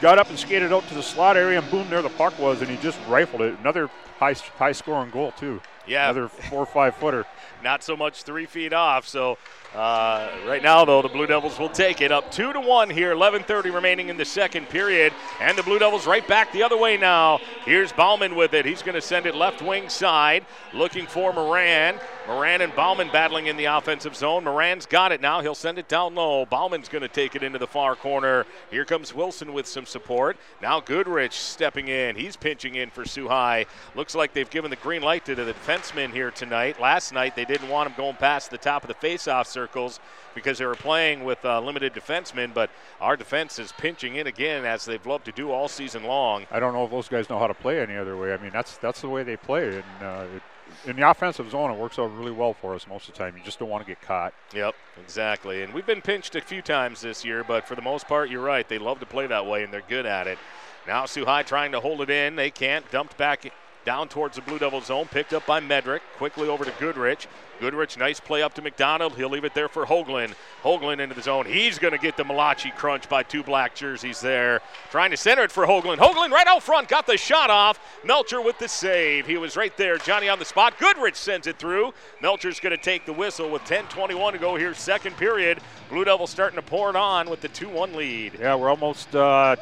[0.00, 2.60] got up and skated out to the slot area and boom, there the puck was,
[2.60, 3.58] and he just rifled it.
[3.58, 5.60] Another high high scoring goal too.
[5.86, 7.24] Yeah, another four or five footer.
[7.62, 9.08] Not so much three feet off.
[9.08, 9.38] So
[9.74, 13.14] uh, right now, though, the Blue Devils will take it up two to one here.
[13.14, 16.96] 11:30 remaining in the second period, and the Blue Devils right back the other way
[16.96, 17.40] now.
[17.64, 18.64] Here's Bauman with it.
[18.64, 21.96] He's going to send it left wing side, looking for Moran.
[22.26, 24.44] Moran and Bauman battling in the offensive zone.
[24.44, 25.40] Moran's got it now.
[25.42, 26.44] He'll send it down low.
[26.44, 28.46] Bauman's going to take it into the far corner.
[28.70, 30.36] Here comes Wilson with some support.
[30.60, 32.16] Now Goodrich stepping in.
[32.16, 33.66] He's pinching in for Soo High.
[33.94, 35.44] Looks like they've given the green light to the
[35.76, 36.80] defenseman here tonight.
[36.80, 40.00] Last night they didn't want him going past the top of the faceoff circles
[40.34, 44.64] because they were playing with uh, limited defensemen, but our defense is pinching in again
[44.64, 46.46] as they've loved to do all season long.
[46.50, 48.32] I don't know if those guys know how to play any other way.
[48.32, 50.42] I mean, that's that's the way they play, and uh, it,
[50.88, 53.36] in the offensive zone, it works out really well for us most of the time.
[53.36, 54.34] You just don't want to get caught.
[54.54, 55.62] Yep, exactly.
[55.62, 58.42] And we've been pinched a few times this year, but for the most part, you're
[58.42, 58.68] right.
[58.68, 60.38] They love to play that way, and they're good at it.
[60.86, 62.36] Now High trying to hold it in.
[62.36, 62.88] They can't.
[62.92, 63.52] Dumped back
[63.86, 66.00] down towards the Blue Devil zone, picked up by Medrick.
[66.18, 67.28] Quickly over to Goodrich.
[67.60, 69.14] Goodrich, nice play up to McDonald.
[69.14, 70.34] He'll leave it there for Hoagland.
[70.62, 71.46] Hoagland into the zone.
[71.46, 74.60] He's going to get the Malachi crunch by two black jerseys there.
[74.90, 75.98] Trying to center it for Hoagland.
[75.98, 77.80] Hoagland right out front, got the shot off.
[78.04, 79.26] Melcher with the save.
[79.26, 79.96] He was right there.
[79.96, 80.78] Johnny on the spot.
[80.78, 81.94] Goodrich sends it through.
[82.20, 85.60] Melcher's going to take the whistle with 10:21 to go here, second period.
[85.88, 88.32] Blue Devils starting to pour it on with the 2-1 lead.
[88.38, 89.56] Yeah, we're almost uh,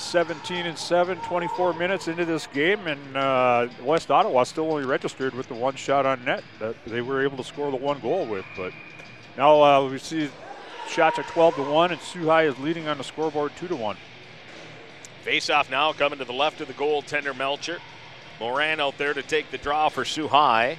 [0.00, 5.34] 17 and 7, 24 minutes into this game, and uh, West Ottawa still only registered
[5.34, 8.26] with the one shot on net that they were able to score the one goal
[8.26, 8.44] with.
[8.56, 8.72] But
[9.36, 10.30] now uh, we see
[10.88, 13.96] shots are 12 to 1, and High is leading on the scoreboard 2 to 1.
[15.22, 17.78] Face off now coming to the left of the goaltender Melcher.
[18.40, 20.78] Moran out there to take the draw for High.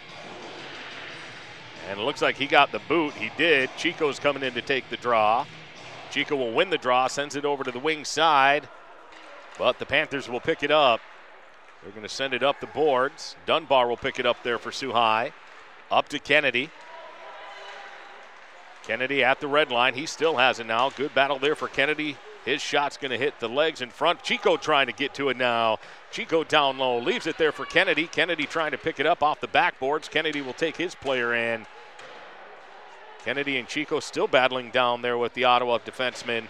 [1.89, 3.13] And it looks like he got the boot.
[3.13, 3.69] He did.
[3.77, 5.45] Chico's coming in to take the draw.
[6.11, 8.67] Chico will win the draw, sends it over to the wing side.
[9.61, 11.01] But the Panthers will pick it up.
[11.83, 13.35] They're going to send it up the boards.
[13.45, 15.33] Dunbar will pick it up there for High.
[15.91, 16.71] Up to Kennedy.
[18.81, 19.93] Kennedy at the red line.
[19.93, 20.89] He still has it now.
[20.89, 22.17] Good battle there for Kennedy.
[22.43, 24.23] His shot's going to hit the legs in front.
[24.23, 25.77] Chico trying to get to it now.
[26.09, 26.97] Chico down low.
[26.97, 28.07] Leaves it there for Kennedy.
[28.07, 30.09] Kennedy trying to pick it up off the backboards.
[30.09, 31.67] Kennedy will take his player in.
[33.23, 36.47] Kennedy and Chico still battling down there with the Ottawa defenseman.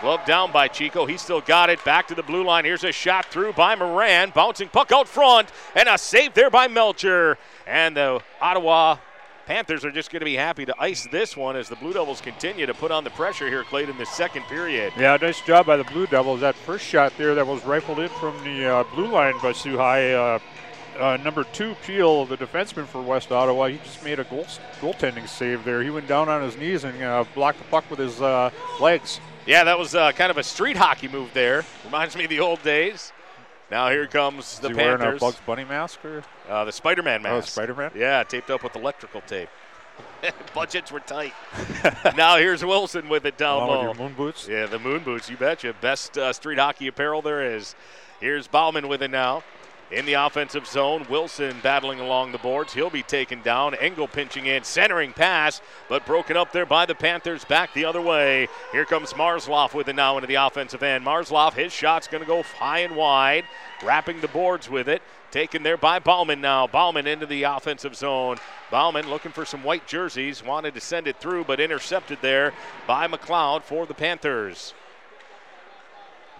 [0.00, 1.04] Glove down by Chico.
[1.04, 1.84] He still got it.
[1.84, 2.64] Back to the blue line.
[2.64, 4.30] Here's a shot through by Moran.
[4.34, 5.50] Bouncing puck out front.
[5.76, 7.36] And a save there by Melcher.
[7.66, 8.96] And the Ottawa
[9.46, 12.20] Panthers are just going to be happy to ice this one as the Blue Devils
[12.20, 14.92] continue to put on the pressure here, Clayton, in the second period.
[14.96, 16.40] Yeah, nice job by the Blue Devils.
[16.40, 20.12] That first shot there that was rifled in from the uh, blue line by High.
[20.12, 20.38] Uh,
[20.98, 24.44] uh, number two, Peel, the defenseman for West Ottawa, he just made a goal,
[24.80, 25.82] goaltending save there.
[25.82, 29.20] He went down on his knees and uh, blocked the puck with his uh, legs.
[29.46, 31.64] Yeah, that was uh, kind of a street hockey move there.
[31.84, 33.12] Reminds me of the old days.
[33.70, 35.00] Now here comes the Is he Panthers.
[35.00, 37.36] wearing a Bugs Bunny mask or uh, the Spider-Man mask?
[37.36, 37.92] Oh, Spider-Man.
[37.94, 39.48] Yeah, taped up with electrical tape.
[40.54, 41.34] Budgets were tight.
[42.16, 43.88] now here's Wilson with it down Along low.
[43.90, 44.48] With moon boots.
[44.48, 45.30] Yeah, the moon boots.
[45.30, 45.74] You betcha.
[45.80, 47.74] Best uh, street hockey apparel there is.
[48.20, 49.42] Here's Bauman with it now
[49.90, 51.06] in the offensive zone.
[51.08, 52.72] Wilson battling along the boards.
[52.72, 53.74] He'll be taken down.
[53.74, 57.44] Engel pinching in, centering pass, but broken up there by the Panthers.
[57.44, 58.48] Back the other way.
[58.72, 61.04] Here comes Marzloff with it now into the offensive end.
[61.04, 63.44] Marzloff, his shot's going to go high and wide,
[63.82, 65.02] wrapping the boards with it.
[65.30, 66.66] Taken there by Bauman now.
[66.66, 68.38] Bauman into the offensive zone.
[68.70, 70.44] Bauman looking for some white jerseys.
[70.44, 72.52] Wanted to send it through, but intercepted there
[72.86, 74.74] by McLeod for the Panthers.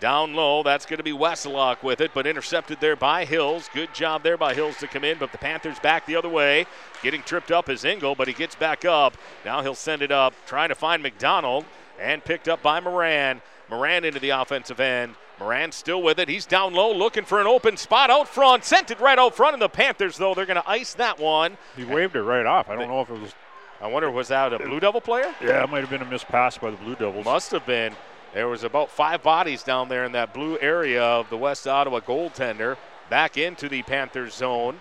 [0.01, 3.69] Down low, that's going to be Wesselock with it, but intercepted there by Hills.
[3.75, 6.65] Good job there by Hills to come in, but the Panthers back the other way.
[7.03, 9.15] Getting tripped up is Engel, but he gets back up.
[9.45, 11.67] Now he'll send it up, trying to find McDonald,
[12.01, 13.43] and picked up by Moran.
[13.69, 15.17] Moran into the offensive end.
[15.39, 16.31] Moran still with it.
[16.31, 18.65] He's down low looking for an open spot out front.
[18.65, 21.59] Sent it right out front, and the Panthers, though, they're going to ice that one.
[21.77, 22.71] He waved it right off.
[22.71, 23.35] I don't know if it was.
[23.83, 25.35] I wonder, was that a Blue Devil player?
[25.43, 27.25] Yeah, it might have been a missed pass by the Blue Devils.
[27.25, 27.95] Must have been.
[28.33, 31.99] There was about five bodies down there in that blue area of the West Ottawa
[31.99, 32.77] goaltender.
[33.09, 34.81] Back into the Panthers zone.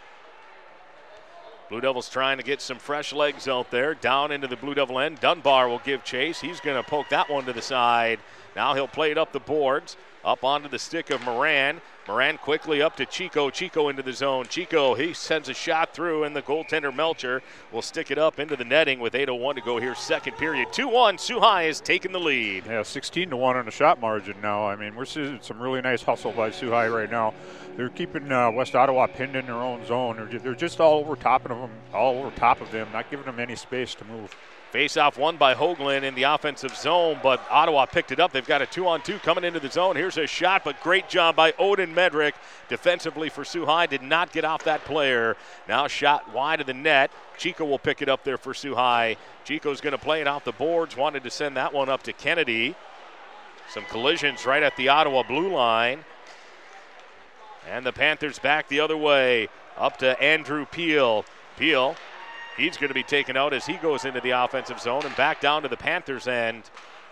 [1.69, 3.95] Blue Devils trying to get some fresh legs out there.
[3.95, 5.19] Down into the Blue Devil end.
[5.19, 6.39] Dunbar will give chase.
[6.39, 8.19] He's going to poke that one to the side.
[8.55, 9.97] Now he'll play it up the boards.
[10.23, 11.81] Up onto the stick of Moran.
[12.09, 13.51] Moran quickly up to Chico.
[13.51, 14.47] Chico into the zone.
[14.49, 18.55] Chico, he sends a shot through, and the goaltender Melcher will stick it up into
[18.55, 20.73] the netting with 8.01 to 1 to go here, second period.
[20.73, 21.17] 2 1.
[21.17, 22.65] Suhai High is taking the lead.
[22.65, 24.67] Yeah, 16 to 1 on the shot margin now.
[24.67, 27.35] I mean, we're seeing some really nice hustle by Soo High right now.
[27.77, 30.27] They're keeping uh, West Ottawa pinned in their own zone.
[30.41, 33.39] They're just all over top of them, all over top of them, not giving them
[33.39, 34.35] any space to move.
[34.71, 38.32] Face off won by Hoagland in the offensive zone, but Ottawa picked it up.
[38.32, 39.95] They've got a two on two coming into the zone.
[39.95, 42.34] Here's a shot, but great job by Odin Medrick
[42.67, 43.88] defensively for Soo High.
[43.88, 45.36] Did not get off that player.
[45.67, 47.10] Now shot wide of the net.
[47.36, 49.17] Chico will pick it up there for Soo High.
[49.43, 50.95] Chico's going to play it off the boards.
[50.95, 52.75] Wanted to send that one up to Kennedy.
[53.71, 56.05] Some collisions right at the Ottawa blue line.
[57.67, 59.47] And the Panthers back the other way.
[59.77, 61.25] Up to Andrew Peel.
[61.58, 61.95] Peel
[62.59, 65.39] He's going to be taken out as he goes into the offensive zone and back
[65.39, 66.63] down to the Panthers' end.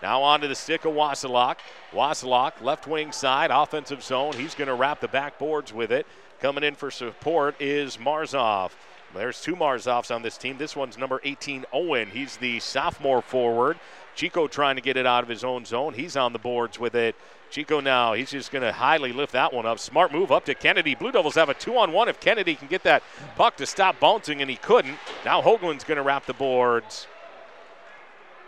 [0.02, 1.56] Now onto the stick of Wasilak.
[1.90, 4.34] Wasilak, left wing side, offensive zone.
[4.34, 6.06] He's going to wrap the backboards with it.
[6.40, 8.72] Coming in for support is Marzov.
[9.14, 10.58] There's two Marzovs on this team.
[10.58, 12.10] This one's number 18, Owen.
[12.10, 13.78] He's the sophomore forward.
[14.14, 15.94] Chico trying to get it out of his own zone.
[15.94, 17.16] He's on the boards with it.
[17.50, 19.78] Chico now, he's just going to highly lift that one up.
[19.78, 20.94] Smart move up to Kennedy.
[20.94, 23.02] Blue Devils have a two on one if Kennedy can get that
[23.36, 24.98] puck to stop bouncing, and he couldn't.
[25.24, 27.06] Now Hoagland's going to wrap the boards.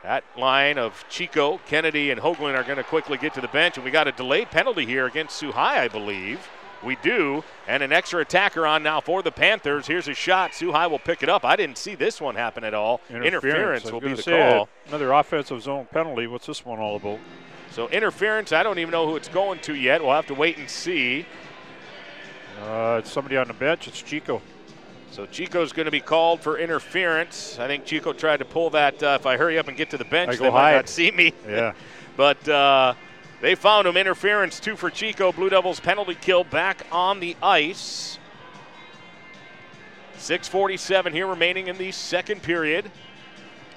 [0.03, 3.77] That line of Chico, Kennedy, and Hoagland are going to quickly get to the bench,
[3.77, 6.49] and we got a delayed penalty here against High, I believe.
[6.83, 9.87] We do, and an extra attacker on now for the Panthers.
[9.87, 10.55] Here's a shot.
[10.55, 11.45] High will pick it up.
[11.45, 13.03] I didn't see this one happen at all.
[13.11, 14.69] Interference, Interference will be the call.
[14.89, 16.27] Another offensive zone penalty.
[16.27, 17.19] What's this one all about?
[17.71, 20.03] So interference, I don't even know who it's going to yet.
[20.03, 21.25] We'll have to wait and see.
[22.63, 23.87] Uh, it's somebody on the bench.
[23.87, 24.43] It's Chico.
[25.13, 27.59] So Chico's going to be called for interference.
[27.59, 29.03] I think Chico tried to pull that.
[29.03, 30.77] Uh, if I hurry up and get to the bench, they might hide.
[30.77, 31.33] not see me.
[31.49, 31.73] Yeah.
[32.17, 32.95] but uh,
[33.41, 33.97] they found him.
[33.97, 35.33] Interference two for Chico.
[35.33, 38.19] Blue Devils penalty kill back on the ice.
[40.19, 42.91] 6:47 here remaining in the second period.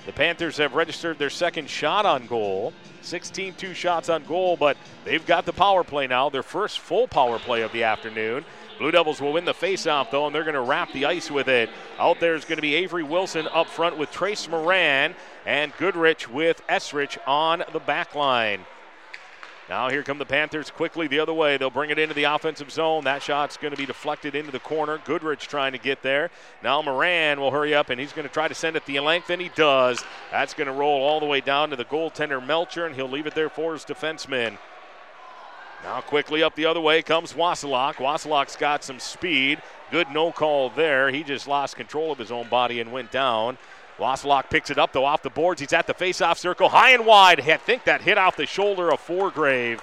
[0.06, 2.74] The Panthers have registered their second shot on goal.
[3.02, 7.08] 16 two shots on goal, but they've got the power play now, their first full
[7.08, 8.46] power play of the afternoon.
[8.80, 11.48] Blue Devils will win the faceoff, though, and they're going to wrap the ice with
[11.48, 11.70] it.
[12.00, 16.30] Out there is going to be Avery Wilson up front with Trace Moran and Goodrich
[16.30, 18.66] with Esrich on the back line.
[19.70, 21.56] Now here come the Panthers quickly the other way.
[21.56, 23.06] They'll bring it into the offensive zone.
[23.06, 25.00] That shot's going to be deflected into the corner.
[25.06, 26.32] Goodrich trying to get there.
[26.62, 29.30] Now Moran will hurry up and he's going to try to send it the length,
[29.30, 30.04] and he does.
[30.32, 33.26] That's going to roll all the way down to the goaltender Melcher, and he'll leave
[33.26, 34.58] it there for his defenseman.
[35.84, 37.96] Now quickly up the other way comes Wasilak.
[37.96, 39.62] Wasilak's got some speed.
[39.92, 41.10] Good no call there.
[41.10, 43.58] He just lost control of his own body and went down.
[43.98, 45.62] Wasilak picks it up though off the boards.
[45.62, 47.40] He's at the face-off circle, high and wide.
[47.40, 49.80] I think that hit off the shoulder of Foregrave.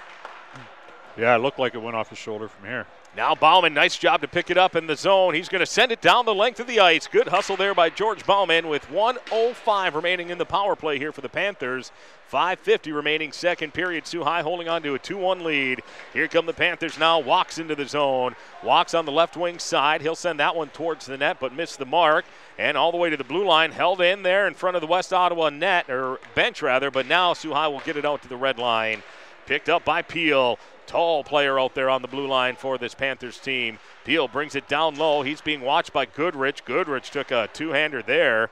[1.17, 2.87] Yeah, it looked like it went off his shoulder from here.
[3.17, 5.35] Now Bauman, nice job to pick it up in the zone.
[5.35, 7.09] He's going to send it down the length of the ice.
[7.09, 11.21] Good hustle there by George Bauman with 105 remaining in the power play here for
[11.21, 11.91] the Panthers.
[12.31, 14.07] 5.50 remaining second period.
[14.07, 15.83] Soo High holding on to a 2 1 lead.
[16.13, 17.19] Here come the Panthers now.
[17.19, 18.37] Walks into the zone.
[18.63, 20.03] Walks on the left wing side.
[20.03, 22.25] He'll send that one towards the net, but missed the mark.
[22.59, 23.73] And all the way to the blue line.
[23.73, 27.33] Held in there in front of the West Ottawa net, or bench rather, but now
[27.33, 29.03] Soo High will get it out to the red line.
[29.47, 30.61] Picked up by Peel.
[30.91, 33.79] Tall player out there on the blue line for this Panthers team.
[34.05, 35.23] Peel brings it down low.
[35.23, 36.65] He's being watched by Goodrich.
[36.65, 38.51] Goodrich took a two hander there,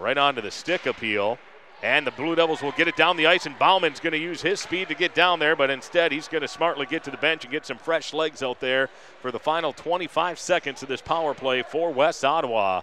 [0.00, 1.38] right onto the stick of Peel.
[1.80, 4.42] And the Blue Devils will get it down the ice, and Bauman's going to use
[4.42, 7.16] his speed to get down there, but instead he's going to smartly get to the
[7.16, 8.90] bench and get some fresh legs out there
[9.22, 12.80] for the final 25 seconds of this power play for West Ottawa.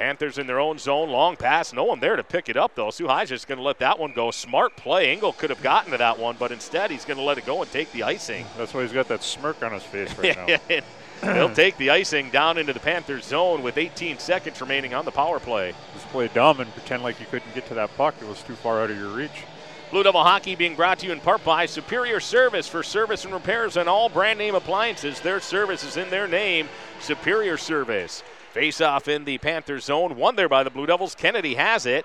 [0.00, 2.90] Panthers in their own zone, long pass, no one there to pick it up though.
[2.90, 4.30] High's just going to let that one go.
[4.30, 5.12] Smart play.
[5.12, 7.60] Engel could have gotten to that one, but instead he's going to let it go
[7.60, 8.46] and take the icing.
[8.56, 10.80] That's why he's got that smirk on his face right now.
[11.34, 15.10] They'll take the icing down into the Panthers zone with 18 seconds remaining on the
[15.10, 15.74] power play.
[15.92, 18.14] Just play dumb and pretend like you couldn't get to that puck.
[18.22, 19.44] It was too far out of your reach.
[19.90, 23.34] Blue Devil Hockey being brought to you in part by Superior Service for service and
[23.34, 25.20] repairs on all brand name appliances.
[25.20, 28.22] Their service is in their name, Superior Service.
[28.52, 30.16] Face off in the Panthers zone.
[30.16, 31.14] One there by the Blue Devils.
[31.14, 32.04] Kennedy has it.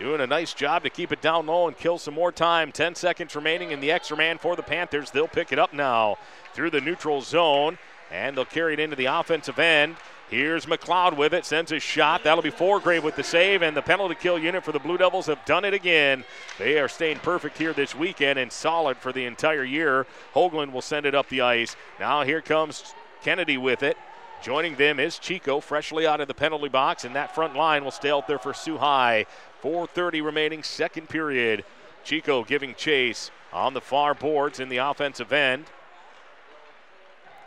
[0.00, 2.72] Doing a nice job to keep it down low and kill some more time.
[2.72, 5.12] 10 seconds remaining in the extra man for the Panthers.
[5.12, 6.16] They'll pick it up now
[6.52, 7.78] through the neutral zone,
[8.10, 9.94] and they'll carry it into the offensive end.
[10.30, 12.24] Here's McLeod with it, sends a shot.
[12.24, 15.26] That'll be Foregrave with the save, and the penalty kill unit for the Blue Devils
[15.26, 16.24] have done it again.
[16.58, 20.06] They are staying perfect here this weekend and solid for the entire year.
[20.34, 21.76] Hoagland will send it up the ice.
[22.00, 23.96] Now here comes Kennedy with it.
[24.44, 27.90] Joining them is Chico, freshly out of the penalty box, and that front line will
[27.90, 29.24] stay out there for Soo High.
[29.62, 31.64] 4.30 remaining, second period.
[32.04, 35.64] Chico giving chase on the far boards in the offensive end.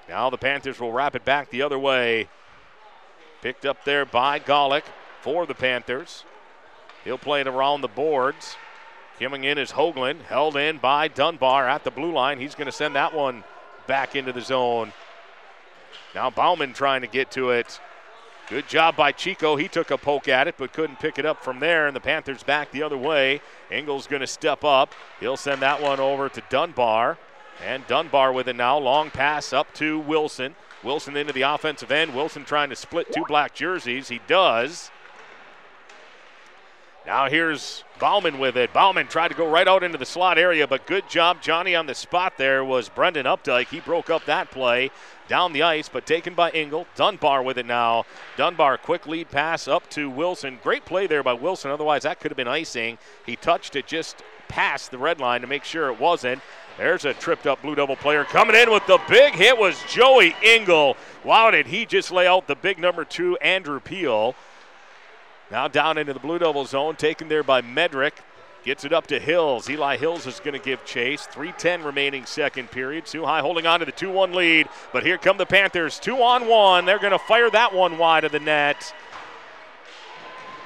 [0.10, 2.29] Now the Panthers will wrap it back the other way.
[3.43, 4.86] Picked up there by Golick
[5.21, 6.23] for the Panthers.
[7.03, 8.55] He'll play it around the boards.
[9.19, 12.39] Coming in is Hoagland, held in by Dunbar at the blue line.
[12.39, 13.43] He's going to send that one
[13.86, 14.93] back into the zone.
[16.15, 17.79] Now Bauman trying to get to it.
[18.49, 19.57] Good job by Chico.
[19.57, 21.85] He took a poke at it, but couldn't pick it up from there.
[21.85, 23.41] And the Panthers back the other way.
[23.69, 24.93] Engel's going to step up.
[25.19, 27.17] He'll send that one over to Dunbar.
[27.65, 28.77] And Dunbar with it now.
[28.77, 30.55] Long pass up to Wilson.
[30.81, 32.15] Wilson into the offensive end.
[32.15, 34.07] Wilson trying to split two black jerseys.
[34.07, 34.91] He does.
[37.07, 38.73] Now here's Bauman with it.
[38.73, 41.85] Bauman tried to go right out into the slot area, but good job, Johnny, on
[41.85, 43.69] the spot there was Brendan Updike.
[43.69, 44.91] He broke up that play
[45.29, 46.85] down the ice, but taken by Engel.
[46.97, 48.03] Dunbar with it now.
[48.35, 50.59] Dunbar, quick lead pass up to Wilson.
[50.61, 51.71] Great play there by Wilson.
[51.71, 52.97] Otherwise, that could have been icing.
[53.25, 56.41] He touched it just past the red line to make sure it wasn't.
[56.77, 60.35] There's a tripped up Blue Devil player coming in with the big hit was Joey
[60.43, 60.97] Engel.
[61.23, 64.35] Wow, did he just lay out the big number two, Andrew Peel.
[65.49, 68.13] Now down into the Blue Devil zone, taken there by Medrick.
[68.63, 69.69] Gets it up to Hills.
[69.69, 71.25] Eli Hills is going to give chase.
[71.31, 73.07] 3:10 remaining second period.
[73.07, 75.99] High holding on to the 2-1 lead, but here come the Panthers.
[75.99, 76.86] Two on one.
[76.86, 78.93] They're going to fire that one wide of the net.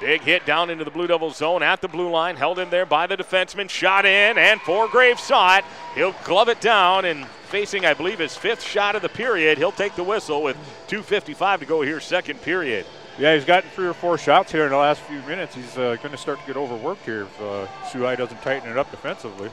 [0.00, 2.86] Big hit down into the Blue Devil zone at the blue line, held in there
[2.86, 3.70] by the defenseman.
[3.70, 5.64] Shot in, and Foregrave saw it.
[5.94, 9.58] He'll glove it down, and facing, I believe, his fifth shot of the period.
[9.58, 10.56] He'll take the whistle with
[10.88, 12.84] 2:55 to go here, second period.
[13.18, 15.54] Yeah, he's gotten three or four shots here in the last few minutes.
[15.54, 18.90] He's uh, going to start to get overworked here if uh, doesn't tighten it up
[18.90, 19.50] defensively.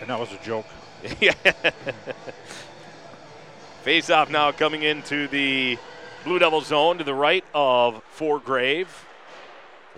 [0.00, 0.64] And that was a joke.
[3.82, 5.76] Face off now coming into the
[6.24, 8.88] Blue Devil zone to the right of Foregrave.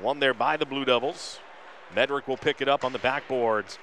[0.00, 1.38] One there by the Blue Devils.
[1.94, 3.78] Medrick will pick it up on the backboards.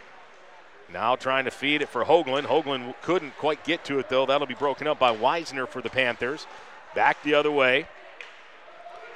[0.91, 2.43] Now trying to feed it for Hoagland.
[2.43, 4.25] Hoagland couldn't quite get to it though.
[4.25, 6.45] That'll be broken up by Weisner for the Panthers.
[6.93, 7.87] Back the other way.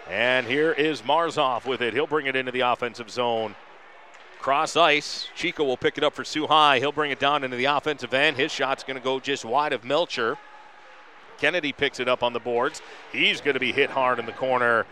[0.09, 1.93] And here is Marzoff with it.
[1.93, 3.55] He'll bring it into the offensive zone.
[4.39, 5.27] Cross ice.
[5.35, 6.77] Chico will pick it up for Soo High.
[6.77, 8.37] He'll bring it down into the offensive end.
[8.37, 10.37] His shot's going to go just wide of Melcher.
[11.39, 12.81] Kennedy picks it up on the boards.
[13.11, 14.85] He's going to be hit hard in the corner.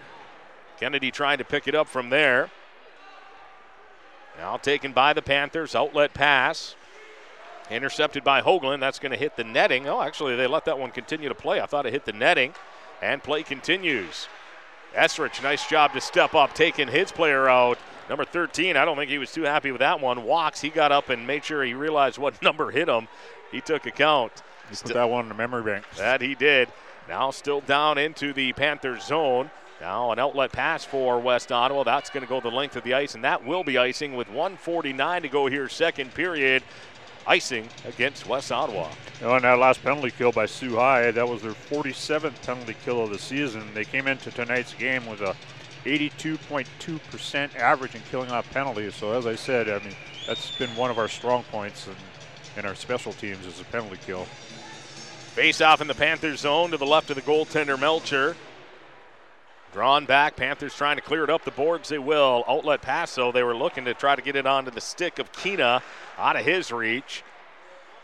[0.79, 2.49] Kennedy trying to pick it up from there.
[4.37, 5.75] Now taken by the Panthers.
[5.75, 6.75] Outlet pass.
[7.69, 8.79] Intercepted by Hoagland.
[8.79, 9.87] That's going to hit the netting.
[9.87, 11.61] Oh, actually, they let that one continue to play.
[11.61, 12.53] I thought it hit the netting.
[13.01, 14.27] And play continues.
[14.95, 17.77] Esrich, nice job to step up, taking his player out.
[18.09, 20.23] Number 13, I don't think he was too happy with that one.
[20.23, 23.07] Walks, he got up and made sure he realized what number hit him.
[23.51, 24.31] He took account.
[24.69, 25.85] He put that one in the memory bank.
[25.97, 26.69] That he did.
[27.07, 29.51] Now still down into the Panthers zone.
[29.81, 31.83] Now an outlet pass for West Ottawa.
[31.83, 34.29] That's going to go the length of the ice, and that will be icing with
[34.29, 36.63] 149 to go here, second period
[37.27, 38.89] icing against West Ottawa.
[39.19, 42.75] You know, and that last penalty kill by Soo High, that was their 47th penalty
[42.83, 43.63] kill of the season.
[43.73, 45.35] They came into tonight's game with a
[45.85, 48.95] 82.2% average in killing off penalties.
[48.95, 49.95] So as I said, I mean
[50.27, 53.97] that's been one of our strong points in, in our special teams is a penalty
[54.05, 54.25] kill.
[55.33, 58.35] Face off in the Panthers zone to the left of the goaltender Melcher.
[59.73, 61.89] Drawn back, Panthers trying to clear it up the boards.
[61.89, 62.43] They will.
[62.47, 63.31] Outlet pass, though.
[63.31, 65.81] They were looking to try to get it onto the stick of Keena
[66.19, 67.23] out of his reach.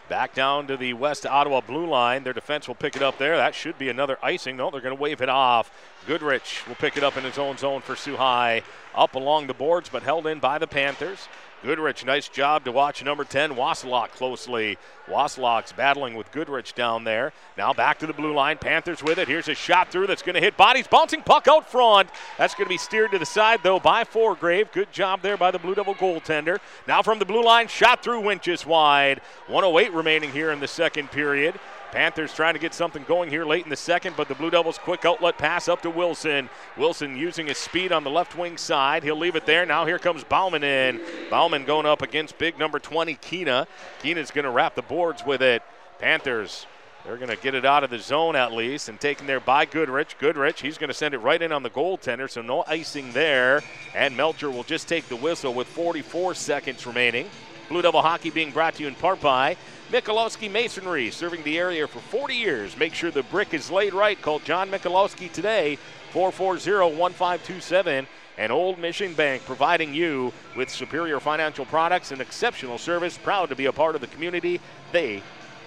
[0.10, 2.23] Back down to the West Ottawa blue line.
[2.23, 3.38] Their defense will pick it up there.
[3.38, 4.58] That should be another icing.
[4.58, 5.71] No, they're going to wave it off.
[6.08, 8.63] Goodrich will pick it up in his own zone for Soo High.
[8.96, 11.27] Up along the boards, but held in by the Panthers.
[11.62, 14.77] Goodrich, nice job to watch number 10, Waslock, closely.
[15.10, 17.33] Waslock's battling with Goodrich down there.
[17.57, 18.57] Now back to the blue line.
[18.57, 19.27] Panthers with it.
[19.27, 20.87] Here's a shot through that's going to hit bodies.
[20.87, 22.10] Bouncing puck out front.
[22.37, 24.71] That's going to be steered to the side, though, by Foregrave.
[24.71, 26.60] Good job there by the Blue Devil goaltender.
[26.87, 29.19] Now from the blue line, shot through Winches wide.
[29.47, 31.60] 108 remaining here in the second period.
[31.92, 34.77] Panthers trying to get something going here late in the second, but the Blue Devils
[34.77, 36.50] quick outlet pass up to Wilson.
[36.77, 39.04] Wilson using his speed on the left wing side.
[39.04, 39.65] He'll leave it there.
[39.65, 41.02] Now here comes Bauman in.
[41.29, 43.67] Bauman going up against big number 20, Keena.
[44.02, 45.63] Keena's going to wrap the boards with it.
[46.00, 46.65] Panthers
[47.06, 49.65] they're going to get it out of the zone at least and taken there by
[49.65, 50.17] Goodrich.
[50.19, 53.63] Goodrich, he's going to send it right in on the goaltender, so no icing there.
[53.96, 57.29] And Melcher will just take the whistle with 44 seconds remaining.
[57.69, 59.56] Blue Devil Hockey being brought to you in part by
[59.92, 62.77] Michalowski Masonry, serving the area for 40 years.
[62.77, 64.21] Make sure the brick is laid right.
[64.21, 65.79] Call John Michalowski today,
[66.13, 68.06] 440-1527.
[68.37, 73.17] And Old Mission Bank providing you with superior financial products and exceptional service.
[73.17, 74.62] Proud to be a part of the community
[74.92, 75.23] they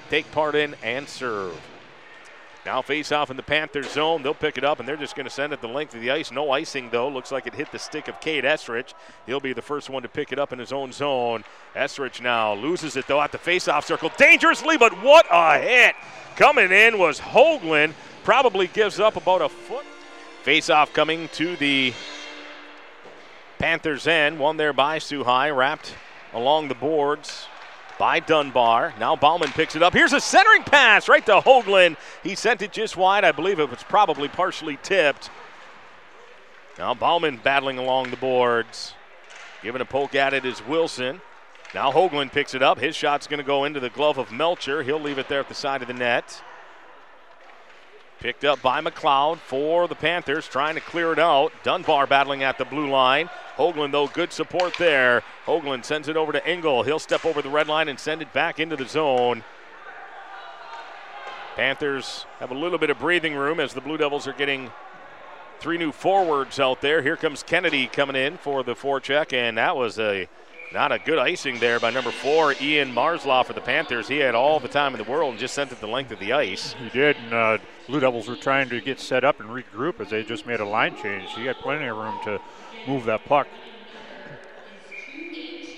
[0.09, 1.61] take part in and serve.
[2.65, 4.23] Now face off in the Panthers zone.
[4.23, 6.13] They'll pick it up and they're just going to send it the length of the
[6.13, 6.31] ice.
[6.31, 7.09] No icing though.
[7.09, 8.95] Looks like it hit the stick of Cade Esrich.
[9.27, 11.43] He'll be the first one to pick it up in his own zone.
[11.75, 14.13] Esrich now loses it though at the face-off circle.
[14.17, 15.97] Dangerously, but what a hit!
[16.37, 17.95] Coming in was Hoagland.
[18.23, 19.85] Probably gives up about a foot.
[20.45, 21.93] Face-off coming to the
[23.59, 24.39] Panthers end.
[24.39, 25.95] One there by High, wrapped
[26.33, 27.47] along the boards
[27.99, 28.95] by Dunbar.
[28.99, 29.93] Now Bauman picks it up.
[29.93, 31.97] Here's a centering pass right to Hoagland.
[32.23, 33.25] He sent it just wide.
[33.25, 35.31] I believe it was probably partially tipped.
[36.79, 38.95] Now Bauman battling along the boards.
[39.63, 41.21] Giving a poke at it is Wilson.
[41.75, 42.79] Now Hoagland picks it up.
[42.79, 44.83] His shot's going to go into the glove of Melcher.
[44.83, 46.43] He'll leave it there at the side of the net.
[48.23, 51.53] Picked up by McLeod for the Panthers, trying to clear it out.
[51.65, 53.29] Dunbar battling at the blue line.
[53.57, 55.25] Hoagland, though, good support there.
[55.45, 56.85] Hoagland sends it over to Engel.
[56.85, 59.43] He'll step over the red line and send it back into the zone.
[61.57, 64.71] Panthers have a little bit of breathing room as the Blue Devils are getting
[65.59, 67.03] three new forwards out there.
[67.03, 70.29] Here comes Kennedy coming in for the forecheck, and that was a
[70.73, 74.09] not a good icing there by number four, Ian Marslaw for the Panthers.
[74.09, 76.19] He had all the time in the world and just sent it the length of
[76.19, 76.75] the ice.
[76.75, 80.11] He did, and uh, Blue Devils were trying to get set up and regroup as
[80.11, 81.31] they just made a line change.
[81.35, 82.41] He had plenty of room to
[82.87, 83.47] move that puck.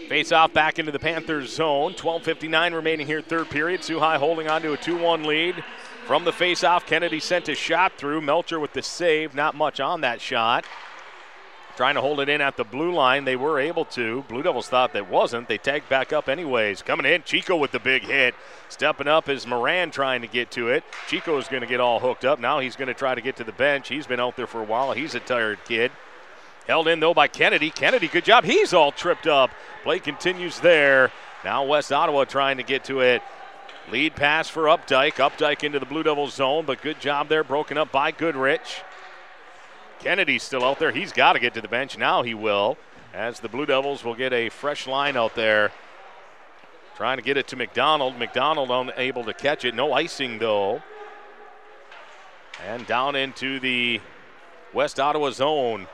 [0.08, 1.94] Face off back into the Panthers zone.
[1.94, 3.84] 12.59 remaining here, third period.
[3.84, 5.64] High holding on to a 2 1 lead.
[6.06, 8.20] From the face off, Kennedy sent a shot through.
[8.20, 9.34] Melcher with the save.
[9.34, 10.66] Not much on that shot.
[11.76, 13.24] Trying to hold it in at the blue line.
[13.24, 14.22] They were able to.
[14.28, 15.48] Blue Devils thought they wasn't.
[15.48, 16.82] They tagged back up anyways.
[16.82, 18.36] Coming in, Chico with the big hit.
[18.68, 20.84] Stepping up is Moran trying to get to it.
[21.08, 22.38] Chico is going to get all hooked up.
[22.38, 23.88] Now he's going to try to get to the bench.
[23.88, 24.92] He's been out there for a while.
[24.92, 25.90] He's a tired kid.
[26.68, 27.70] Held in though by Kennedy.
[27.70, 28.44] Kennedy, good job.
[28.44, 29.50] He's all tripped up.
[29.82, 31.10] Play continues there.
[31.44, 33.20] Now West Ottawa trying to get to it.
[33.90, 35.14] Lead pass for Updike.
[35.14, 37.44] Updike into the Blue Devils zone, but good job there.
[37.44, 38.82] Broken up by Goodrich.
[40.04, 40.92] Kennedy's still out there.
[40.92, 41.96] He's got to get to the bench.
[41.96, 42.76] Now he will,
[43.14, 45.72] as the Blue Devils will get a fresh line out there.
[46.94, 48.18] Trying to get it to McDonald.
[48.18, 49.74] McDonald unable to catch it.
[49.74, 50.82] No icing, though.
[52.68, 54.02] And down into the
[54.74, 55.86] West Ottawa zone.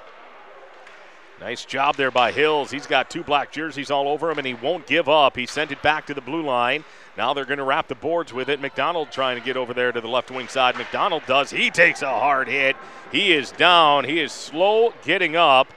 [1.39, 2.73] Nice job there by Hills.
[2.73, 5.37] He's got two black jerseys all over him, and he won't give up.
[5.37, 6.85] He sent it back to the blue line.
[7.21, 8.63] Now they're going to wrap the boards with it.
[8.63, 10.79] McDonald trying to get over there to the left wing side.
[10.79, 11.51] McDonald does.
[11.51, 12.77] He takes a hard hit.
[13.13, 14.05] He is down.
[14.05, 15.69] He is slow getting up.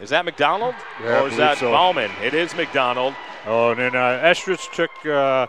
[0.00, 0.74] Is that McDonald?
[1.02, 1.70] Yeah, or is that so.
[1.70, 2.10] Bauman?
[2.22, 3.12] It is McDonald.
[3.44, 5.48] Oh, and then uh, Esrich took uh,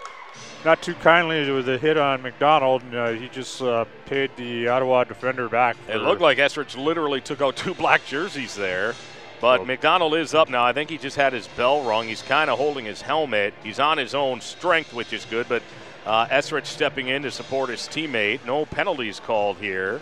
[0.65, 4.67] not too kindly with a hit on McDonald, and uh, he just uh, paid the
[4.67, 5.77] Ottawa defender back.
[5.87, 8.95] It looked like Esrich literally took out two black jerseys there.
[9.39, 10.65] But well, McDonald is up now.
[10.65, 12.07] I think he just had his bell rung.
[12.07, 13.53] He's kind of holding his helmet.
[13.63, 15.47] He's on his own strength, which is good.
[15.47, 15.61] But
[16.05, 18.45] uh, Esrich stepping in to support his teammate.
[18.45, 20.01] No penalties called here.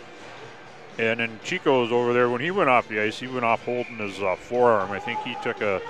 [0.98, 2.30] And then Chico's over there.
[2.30, 4.90] When he went off the ice, he went off holding his uh, forearm.
[4.92, 5.82] I think he took a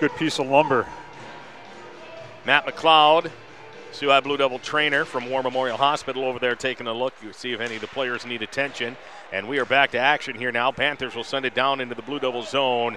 [0.00, 0.86] good piece of lumber.
[2.44, 3.30] Matt McLeod,
[3.94, 7.14] Soo High Blue Devil trainer from War Memorial Hospital over there taking a look.
[7.22, 8.96] You see if any of the players need attention.
[9.32, 10.72] And we are back to action here now.
[10.72, 12.96] Panthers will send it down into the Blue Devil zone.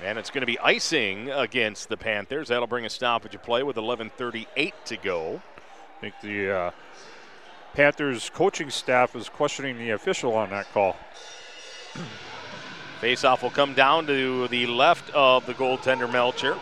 [0.00, 2.46] And it's going to be icing against the Panthers.
[2.46, 5.42] That'll bring a stoppage of play with 11:38 to go.
[5.96, 6.70] I think the uh,
[7.74, 10.94] Panthers coaching staff is questioning the official on that call.
[13.00, 16.56] Faceoff will come down to the left of the goaltender Melcher.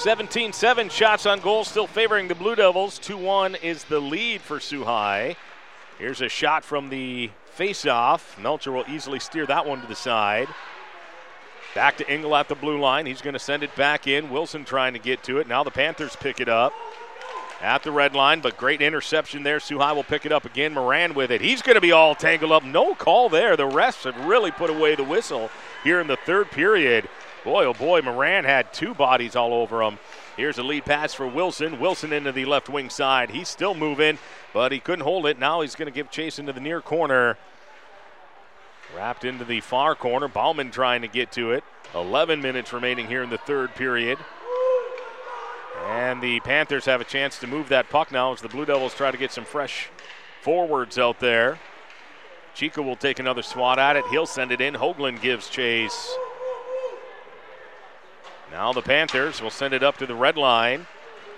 [0.00, 2.98] 17 7 shots on goal, still favoring the Blue Devils.
[3.00, 5.36] 2 1 is the lead for Soo High.
[5.98, 8.38] Here's a shot from the face-off.
[8.40, 10.48] Melcher will easily steer that one to the side.
[11.74, 13.04] Back to Engel at the blue line.
[13.04, 14.30] He's going to send it back in.
[14.30, 15.46] Wilson trying to get to it.
[15.46, 16.72] Now the Panthers pick it up
[17.60, 19.60] at the red line, but great interception there.
[19.60, 20.72] Soo High will pick it up again.
[20.72, 21.42] Moran with it.
[21.42, 22.64] He's going to be all tangled up.
[22.64, 23.54] No call there.
[23.54, 25.50] The refs have really put away the whistle
[25.84, 27.06] here in the third period.
[27.44, 29.98] Boy, oh boy, Moran had two bodies all over him.
[30.36, 31.80] Here's a lead pass for Wilson.
[31.80, 33.30] Wilson into the left wing side.
[33.30, 34.18] He's still moving,
[34.52, 35.38] but he couldn't hold it.
[35.38, 37.38] Now he's going to give chase into the near corner.
[38.94, 40.28] Wrapped into the far corner.
[40.28, 41.64] Bauman trying to get to it.
[41.94, 44.18] 11 minutes remaining here in the third period.
[45.86, 48.94] And the Panthers have a chance to move that puck now as the Blue Devils
[48.94, 49.88] try to get some fresh
[50.42, 51.58] forwards out there.
[52.54, 54.04] Chico will take another swat at it.
[54.10, 54.74] He'll send it in.
[54.74, 56.14] Hoagland gives chase.
[58.50, 60.86] Now the Panthers will send it up to the red line.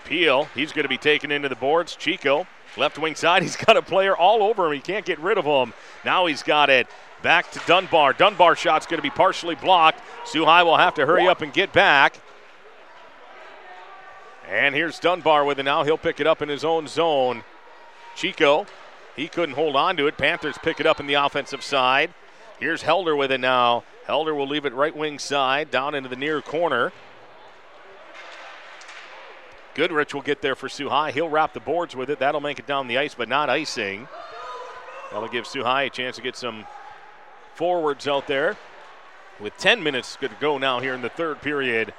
[0.04, 1.94] Peel, he's going to be taken into the boards.
[1.94, 2.46] Chico,
[2.76, 4.72] left wing side, he's got a player all over him.
[4.72, 5.74] He can't get rid of him.
[6.04, 6.88] Now he's got it
[7.22, 8.14] back to Dunbar.
[8.14, 10.00] Dunbar shot's going to be partially blocked.
[10.34, 12.18] High will have to hurry up and get back.
[14.48, 15.84] And here's Dunbar with it now.
[15.84, 17.44] He'll pick it up in his own zone.
[18.16, 18.66] Chico,
[19.16, 20.18] he couldn't hold on to it.
[20.18, 22.12] Panthers pick it up in the offensive side.
[22.62, 23.82] Here's Helder with it now.
[24.06, 26.92] Helder will leave it right wing side down into the near corner.
[29.74, 31.10] Goodrich will get there for Soo High.
[31.10, 32.20] He'll wrap the boards with it.
[32.20, 34.06] That'll make it down the ice, but not icing.
[35.10, 36.64] That'll give Soo High a chance to get some
[37.56, 38.56] forwards out there.
[39.40, 41.92] With 10 minutes to go now here in the third period.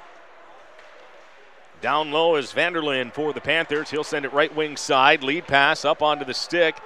[1.82, 3.90] Down low is Vanderlyn for the Panthers.
[3.90, 5.22] He'll send it right wing side.
[5.22, 6.80] Lead pass up onto the stick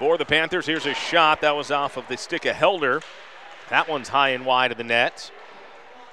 [0.00, 0.64] for the Panthers.
[0.64, 3.02] Here's a shot that was off of the stick of Helder.
[3.68, 5.30] That one's high and wide of the net.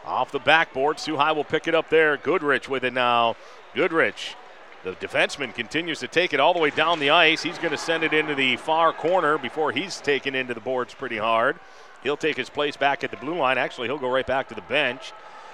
[0.06, 2.18] Off the backboard, Soo High will pick it up there.
[2.18, 3.38] Goodrich with it now.
[3.74, 4.36] Goodrich,
[4.84, 7.44] the defenseman, continues to take it all the way down the ice.
[7.44, 10.94] He's going to send it into the far corner before he's taken into the boards
[10.94, 11.58] pretty hard.
[12.04, 13.58] He'll take his place back at the blue line.
[13.58, 15.14] Actually, he'll go right back to the bench.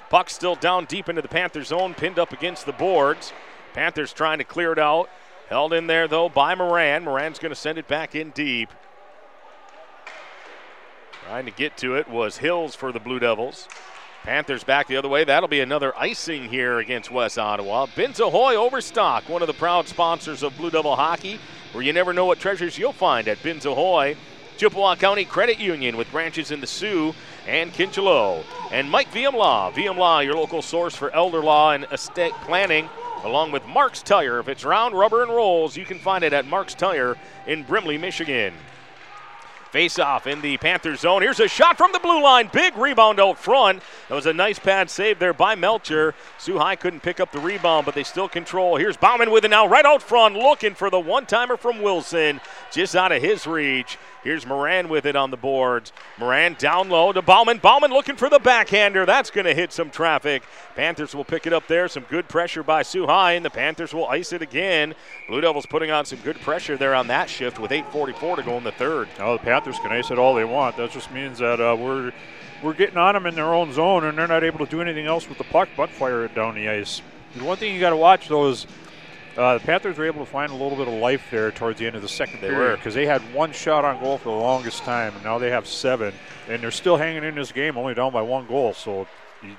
[0.09, 3.31] Puck still down deep into the Panthers zone, pinned up against the boards.
[3.73, 5.07] Panthers trying to clear it out.
[5.49, 7.03] Held in there, though, by Moran.
[7.03, 8.69] Moran's going to send it back in deep.
[11.25, 13.67] Trying to get to it was Hills for the Blue Devils.
[14.23, 15.25] Panthers back the other way.
[15.25, 17.87] That'll be another icing here against West Ottawa.
[17.93, 21.39] Ben's Ahoy Overstock, one of the proud sponsors of Blue Devil hockey,
[21.73, 24.15] where you never know what treasures you'll find at Ben's Ahoy.
[24.57, 27.13] Chippewa County Credit Union with branches in the Soo
[27.47, 28.43] and Kincheloe.
[28.71, 29.11] And Mike.
[29.11, 32.87] VM Law, your local source for elder law and estate planning,
[33.23, 34.39] along with Mark's Tire.
[34.39, 37.17] If it's round, rubber, and rolls, you can find it at Mark's Tire
[37.47, 38.53] in Brimley, Michigan.
[39.73, 41.23] Face off in the Panthers zone.
[41.23, 42.47] Here's a shot from the blue line.
[42.53, 43.81] Big rebound out front.
[44.07, 46.13] That was a nice pad save there by Melcher.
[46.37, 48.77] Soo High couldn't pick up the rebound, but they still control.
[48.77, 52.39] Here's Bauman with it now, right out front, looking for the one timer from Wilson,
[52.71, 53.97] just out of his reach.
[54.23, 55.91] Here's Moran with it on the boards.
[56.17, 57.57] Moran down low to Bauman.
[57.57, 59.05] Bauman looking for the backhander.
[59.05, 60.43] That's going to hit some traffic.
[60.77, 61.89] Panthers will pick it up there.
[61.89, 64.95] Some good pressure by Soo High, and the Panthers will ice it again.
[65.27, 68.55] Blue Devils putting on some good pressure there on that shift with 8:44 to go
[68.55, 69.09] in the third.
[69.19, 70.77] Oh, the Panthers can ice it all they want.
[70.77, 72.11] That just means that uh, we're
[72.61, 75.05] we're getting on them in their own zone, and they're not able to do anything
[75.05, 77.01] else with the puck but fire it down the ice.
[77.35, 78.67] The one thing you got to watch though is
[79.37, 81.87] uh, the Panthers were able to find a little bit of life there towards the
[81.87, 82.75] end of the second They period were.
[82.77, 85.67] because they had one shot on goal for the longest time, and now they have
[85.67, 86.13] seven,
[86.47, 88.73] and they're still hanging in this game, only down by one goal.
[88.73, 89.07] So,
[89.41, 89.55] you-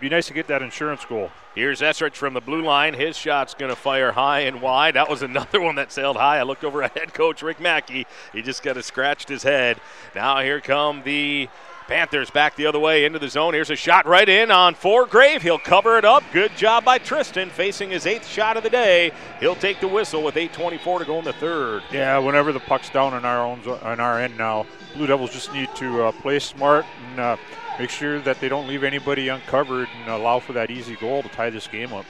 [0.00, 1.30] be nice to get that insurance goal.
[1.54, 2.94] Here's Esrich from the blue line.
[2.94, 4.94] His shot's going to fire high and wide.
[4.94, 6.38] That was another one that sailed high.
[6.38, 8.06] I looked over at head coach Rick Mackey.
[8.32, 9.80] He just kind of scratched his head.
[10.14, 11.48] Now here come the
[11.88, 13.54] Panthers back the other way into the zone.
[13.54, 15.40] Here's a shot right in on Foregrave.
[15.40, 16.22] He'll cover it up.
[16.34, 19.10] Good job by Tristan facing his eighth shot of the day.
[19.40, 21.82] He'll take the whistle with 8:24 to go in the third.
[21.90, 25.50] Yeah, whenever the puck's down on our own on our end now, Blue Devils just
[25.54, 27.36] need to uh, play smart and uh,
[27.78, 31.28] make sure that they don't leave anybody uncovered and allow for that easy goal to
[31.28, 32.04] tie this game up.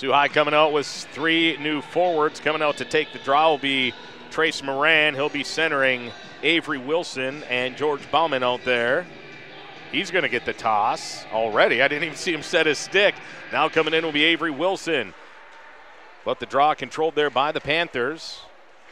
[0.00, 2.38] High coming out with three new forwards.
[2.38, 3.94] Coming out to take the draw will be
[4.30, 5.14] Trace Moran.
[5.14, 6.10] He'll be centering
[6.42, 9.06] Avery Wilson and George Bauman out there.
[9.90, 11.80] He's going to get the toss already.
[11.80, 13.14] I didn't even see him set his stick.
[13.52, 15.14] Now coming in will be Avery Wilson.
[16.24, 18.40] But the draw controlled there by the Panthers.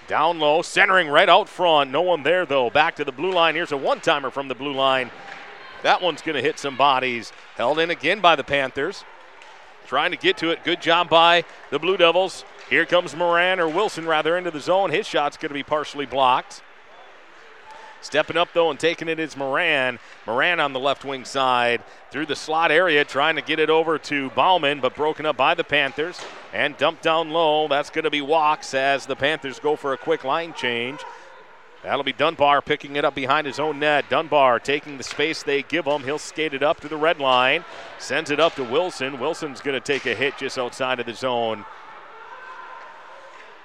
[0.07, 1.91] Down low, centering right out front.
[1.91, 2.71] No one there though.
[2.71, 3.55] Back to the blue line.
[3.55, 5.11] Here's a one timer from the blue line.
[5.85, 7.31] That one's going to hit some bodies.
[7.57, 9.05] Held in again by the Panthers.
[9.87, 10.65] Trying to get to it.
[10.65, 12.47] Good job by the Blue Devils.
[12.71, 14.89] Here comes Moran, or Wilson rather, into the zone.
[14.89, 16.63] His shot's going to be partially blocked.
[18.01, 19.99] Stepping up though and taking it is Moran.
[20.27, 23.99] Moran on the left wing side through the slot area, trying to get it over
[23.99, 26.19] to Bauman, but broken up by the Panthers
[26.55, 27.69] and dumped down low.
[27.69, 31.01] That's going to be walks as the Panthers go for a quick line change.
[31.85, 34.09] That'll be Dunbar picking it up behind his own net.
[34.09, 36.03] Dunbar taking the space they give him.
[36.03, 37.63] He'll skate it up to the red line,
[37.99, 39.21] sends it up to Wilson.
[39.21, 41.67] Wilson's going to take a hit just outside of the zone.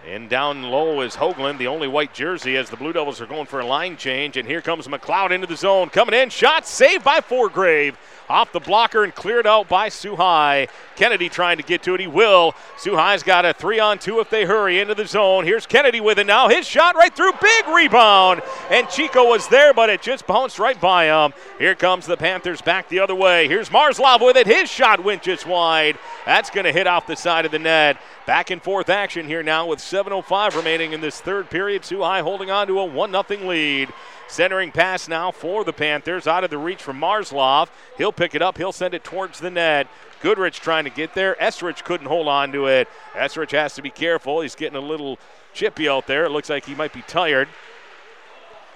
[0.07, 3.45] And down low is Hoagland, the only white jersey, as the Blue Devils are going
[3.45, 4.37] for a line change.
[4.37, 5.89] And here comes McLeod into the zone.
[5.89, 7.95] Coming in, shot saved by Foregrave
[8.29, 10.67] off the blocker and cleared out by Soo High.
[10.95, 11.99] Kennedy trying to get to it.
[11.99, 12.53] He will.
[12.77, 15.43] Soo High's got a three on two if they hurry into the zone.
[15.45, 16.47] Here's Kennedy with it now.
[16.47, 17.31] His shot right through.
[17.41, 18.41] Big rebound.
[18.69, 21.33] And Chico was there, but it just bounced right by him.
[21.57, 23.47] Here comes the Panthers back the other way.
[23.47, 24.47] Here's Marzlov with it.
[24.47, 25.97] His shot went just wide.
[26.25, 27.97] That's going to hit off the side of the net.
[28.27, 31.81] Back and forth action here now with 7.05 remaining in this third period.
[31.81, 33.89] Too high holding on to a 1 0 lead.
[34.27, 37.69] Centering pass now for the Panthers out of the reach from Marslov.
[37.97, 39.87] He'll pick it up, he'll send it towards the net.
[40.21, 41.35] Goodrich trying to get there.
[41.41, 42.87] Esrich couldn't hold on to it.
[43.13, 44.41] Esrich has to be careful.
[44.41, 45.17] He's getting a little
[45.53, 46.25] chippy out there.
[46.25, 47.47] It looks like he might be tired.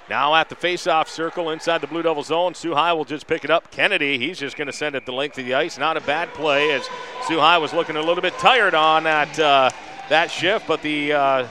[0.10, 3.44] Now at the face-off circle inside the Blue Devil zone, Soo High will just pick
[3.44, 3.72] it up.
[3.72, 5.78] Kennedy, he's just going to send it the length of the ice.
[5.78, 6.84] Not a bad play as
[7.28, 9.70] Soo High was looking a little bit tired on that uh,
[10.10, 11.48] that shift, but the uh,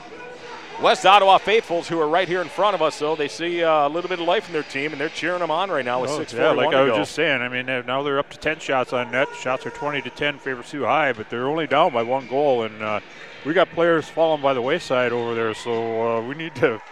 [0.82, 3.86] West Ottawa faithfuls who are right here in front of us, though, they see uh,
[3.86, 6.02] a little bit of life in their team, and they're cheering them on right now
[6.02, 7.40] with oh, six Yeah, like I was just saying.
[7.40, 9.28] I mean, now they're up to 10 shots on net.
[9.40, 12.64] Shots are 20 to 10, favor Soo High, but they're only down by one goal,
[12.64, 13.00] and uh,
[13.46, 16.82] we got players falling by the wayside over there, so uh, we need to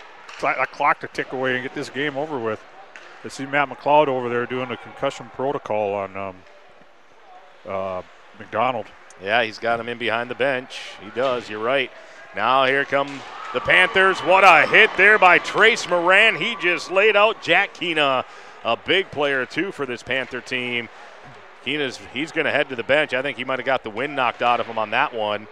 [0.42, 2.62] a clock to tick away and get this game over with.
[3.24, 6.36] I see Matt McLeod over there doing a concussion protocol on um,
[7.68, 8.02] uh,
[8.38, 8.86] McDonald.
[9.22, 10.80] Yeah, he's got him in behind the bench.
[11.02, 11.50] He does.
[11.50, 11.90] You're right.
[12.34, 13.20] Now here come
[13.52, 14.20] the Panthers.
[14.20, 16.36] What a hit there by Trace Moran.
[16.36, 18.24] He just laid out Jack Keena,
[18.64, 20.88] a big player too for this Panther team.
[21.64, 23.12] Keena's he's going to head to the bench.
[23.12, 25.46] I think he might have got the wind knocked out of him on that one.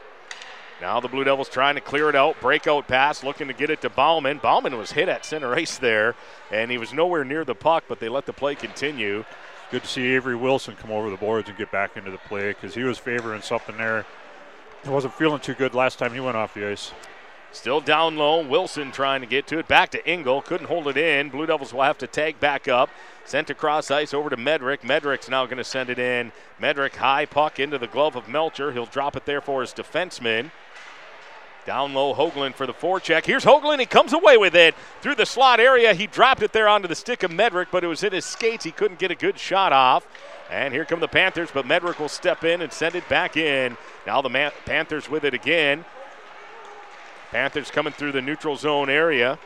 [0.81, 2.41] Now the Blue Devils trying to clear it out.
[2.41, 4.39] Breakout pass, looking to get it to Bauman.
[4.39, 6.15] Bauman was hit at center ice there,
[6.53, 9.25] and he was nowhere near the puck, but they let the play continue.
[9.71, 12.49] Good to see Avery Wilson come over the boards and get back into the play
[12.49, 14.07] because he was favoring something there.
[14.85, 16.93] He wasn't feeling too good last time he went off the ice.
[17.51, 18.47] Still down low.
[18.47, 19.67] Wilson trying to get to it.
[19.67, 20.43] Back to Engel.
[20.43, 21.31] Couldn't hold it in.
[21.31, 22.91] Blue Devils will have to tag back up.
[23.25, 24.81] Sent across ice over to Medrick.
[24.81, 26.33] Medrick's now going to send it in.
[26.61, 28.73] Medrick high puck into the glove of Melcher.
[28.73, 30.51] He'll drop it there for his defenseman.
[31.69, 33.27] Down low, Hoagland for the forecheck.
[33.27, 33.79] Here's Hoagland.
[33.79, 35.93] He comes away with it through the slot area.
[35.93, 38.65] He dropped it there onto the stick of Medrick, but it was in his skates.
[38.65, 40.07] He couldn't get a good shot off.
[40.51, 43.77] And here come the Panthers, but Medrick will step in and send it back in.
[44.07, 45.85] Now the Man- Panthers with it again.
[47.33, 49.39] Panthers coming through the neutral zone area.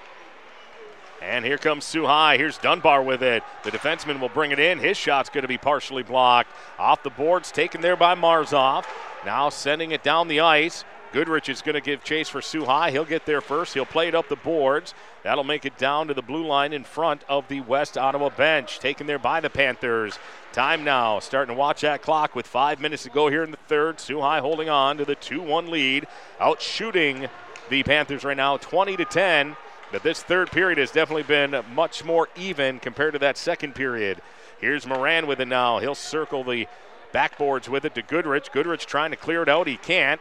[1.21, 2.37] And here comes Soo High.
[2.37, 3.43] Here's Dunbar with it.
[3.65, 4.79] The defenseman will bring it in.
[4.79, 6.53] His shot's going to be partially blocked.
[6.79, 8.85] Off the boards, taken there by Marzov.
[9.27, 10.85] Now sending it down the ice.
[11.13, 12.91] Goodrich is going to give chase for Soo High.
[12.91, 13.75] He'll get there first.
[13.75, 14.95] He'll play it up the boards.
[15.23, 18.79] That'll make it down to the blue line in front of the West Ottawa bench.
[18.79, 20.19] Taken there by the Panthers.
[20.53, 21.19] Time now.
[21.19, 24.01] Starting to watch that clock with five minutes to go here in the third.
[24.01, 26.07] Soo High holding on to the 2 1 lead.
[26.41, 27.29] Out shooting
[27.69, 29.57] the Panthers right now 20 to 10.
[29.93, 34.23] But this third period has definitely been much more even compared to that second period.
[34.59, 35.79] Here's Moran with it now.
[35.79, 36.67] He'll circle the
[37.13, 38.51] backboards with it to Goodrich.
[38.53, 39.67] Goodrich trying to clear it out.
[39.67, 40.21] He can't.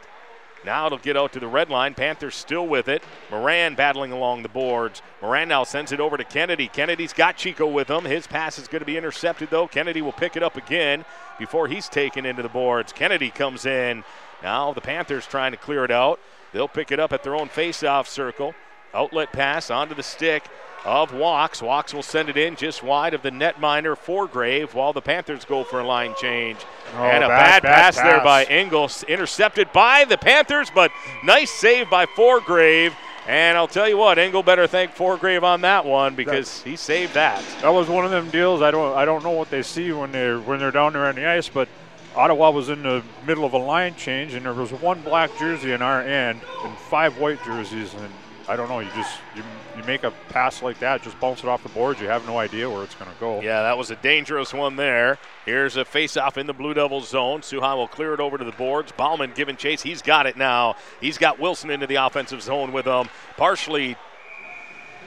[0.65, 1.93] Now it'll get out to the red line.
[1.93, 3.03] Panthers still with it.
[3.31, 5.01] Moran battling along the boards.
[5.21, 6.67] Moran now sends it over to Kennedy.
[6.67, 8.05] Kennedy's got Chico with him.
[8.05, 9.67] His pass is going to be intercepted, though.
[9.67, 11.03] Kennedy will pick it up again
[11.39, 12.93] before he's taken into the boards.
[12.93, 14.03] Kennedy comes in.
[14.43, 16.19] Now the Panthers trying to clear it out.
[16.53, 18.53] They'll pick it up at their own face-off circle.
[18.93, 20.43] Outlet pass onto the stick
[20.85, 21.61] of Walks.
[21.61, 23.57] Walks will send it in just wide of the net.
[23.57, 26.59] netminder Foregrave while the Panthers go for a line change.
[26.95, 30.91] Oh, and a bad, bad, bad pass, there by Engels, intercepted by the Panthers, but
[31.23, 32.93] nice save by Foregrave.
[33.27, 37.13] And I'll tell you what, Engel better thank Foregrave on that one because he saved
[37.13, 37.43] that.
[37.61, 38.61] That was one of them deals.
[38.63, 41.15] I don't I don't know what they see when they're when they're down there on
[41.15, 41.69] the ice, but
[42.15, 45.71] Ottawa was in the middle of a line change, and there was one black jersey
[45.71, 48.11] in our end and five white jerseys, and
[48.47, 48.79] I don't know.
[48.79, 49.43] You just you,
[49.77, 52.01] you make a pass like that, just bounce it off the boards.
[52.01, 53.41] You have no idea where it's going to go.
[53.41, 55.17] Yeah, that was a dangerous one there.
[55.45, 57.43] Here's a face-off in the Blue Devils zone.
[57.43, 58.91] Soo High will clear it over to the boards.
[58.91, 59.81] Bauman giving chase.
[59.81, 60.75] He's got it now.
[60.99, 63.09] He's got Wilson into the offensive zone with him.
[63.37, 63.95] Partially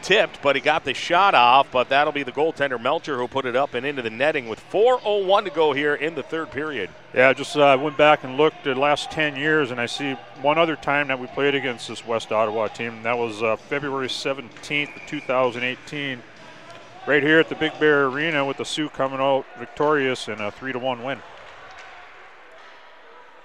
[0.05, 1.71] tipped, but he got the shot off.
[1.73, 4.61] But that'll be the goaltender Melcher who put it up and into the netting with
[4.71, 6.91] 4:01 to go here in the third period.
[7.13, 10.13] Yeah, just uh, went back and looked at the last 10 years, and I see
[10.43, 12.95] one other time that we played against this West Ottawa team.
[12.95, 16.23] And that was uh, February 17th, 2018,
[17.07, 20.51] right here at the Big Bear Arena with the Soo coming out victorious in a
[20.51, 21.21] 3 to 1 win.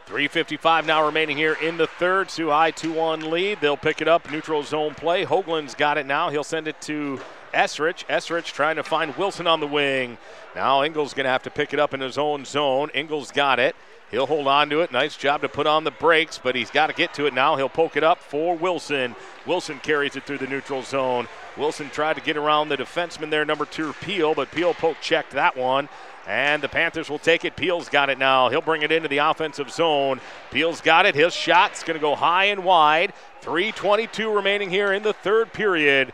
[0.09, 2.31] 3.55 now remaining here in the third.
[2.31, 3.61] Soo High 2 1 lead.
[3.61, 4.31] They'll pick it up.
[4.31, 5.23] Neutral zone play.
[5.23, 6.31] Hoagland's got it now.
[6.31, 7.21] He'll send it to
[7.53, 8.07] Esrich.
[8.07, 10.17] Esrich trying to find Wilson on the wing.
[10.55, 12.89] Now Engel's going to have to pick it up in his own zone.
[12.95, 13.75] Engel's got it.
[14.11, 14.91] He'll hold on to it.
[14.91, 17.55] Nice job to put on the brakes, but he's got to get to it now.
[17.57, 19.15] He'll poke it up for Wilson.
[19.45, 21.27] Wilson carries it through the neutral zone.
[21.57, 25.31] Wilson tried to get around the defenseman there, number two, Peel, but Peel poke checked
[25.31, 25.89] that one.
[26.27, 27.55] And the Panthers will take it.
[27.55, 28.49] Peel's got it now.
[28.49, 30.21] He'll bring it into the offensive zone.
[30.51, 31.15] Peel's got it.
[31.15, 33.13] His shot's going to go high and wide.
[33.41, 36.13] 3.22 remaining here in the third period.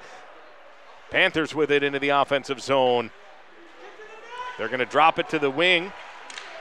[1.11, 3.11] Panthers with it into the offensive zone.
[4.57, 5.91] They're going to drop it to the wing.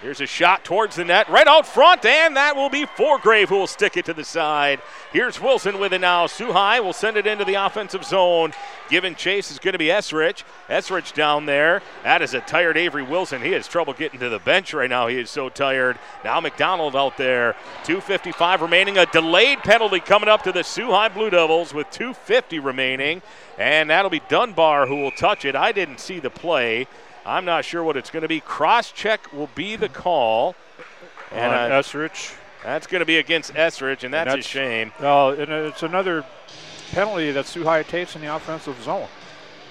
[0.04, 3.56] Here's a shot towards the net, right out front, and that will be Foregrave who
[3.56, 4.82] will stick it to the side.
[5.14, 6.28] Here's Wilson with it now.
[6.28, 8.52] High will send it into the offensive zone.
[8.90, 10.44] Giving chase is going to be Esrich.
[10.68, 11.80] Esrich down there.
[12.02, 13.40] That is a tired Avery Wilson.
[13.40, 15.06] He has trouble getting to the bench right now.
[15.06, 15.98] He is so tired.
[16.22, 17.56] Now McDonald out there.
[17.84, 18.98] 2.55 remaining.
[18.98, 23.22] A delayed penalty coming up to the High Blue Devils with 2.50 remaining.
[23.56, 25.56] And that'll be Dunbar who will touch it.
[25.56, 26.88] I didn't see the play.
[27.26, 28.40] I'm not sure what it's going to be.
[28.40, 30.54] Cross check will be the call.
[31.32, 32.34] And uh, Esrich.
[32.62, 34.92] That's going to be against Esrich, and that's, and that's a shame.
[35.00, 36.24] Well, and it's another
[36.92, 39.08] penalty that Soo High takes in the offensive zone.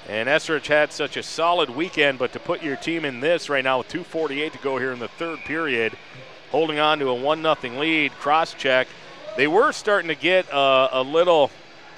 [0.07, 3.63] And Esrich had such a solid weekend, but to put your team in this right
[3.63, 5.93] now with 2.48 to go here in the third period,
[6.51, 8.87] holding on to a 1 0 lead, cross check.
[9.37, 11.49] They were starting to get uh, a little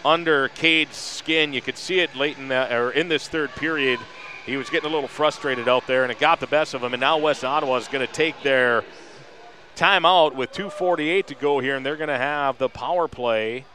[0.05, 1.51] under Cade's skin.
[1.51, 3.99] You could see it late in that, or in this third period
[4.45, 6.93] he was getting a little frustrated out there, and it got the best of him.
[6.93, 8.83] And now West Ottawa is going to take their
[9.75, 13.65] timeout with 2.48 to go here, and they're going to have the power play.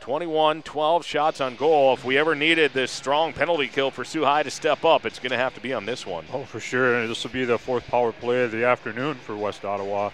[0.00, 1.92] 21 12 shots on goal.
[1.92, 5.18] If we ever needed this strong penalty kill for Soo High to step up, it's
[5.18, 6.24] going to have to be on this one.
[6.32, 7.00] Oh, for sure.
[7.00, 10.10] And this will be the fourth power play of the afternoon for West Ottawa.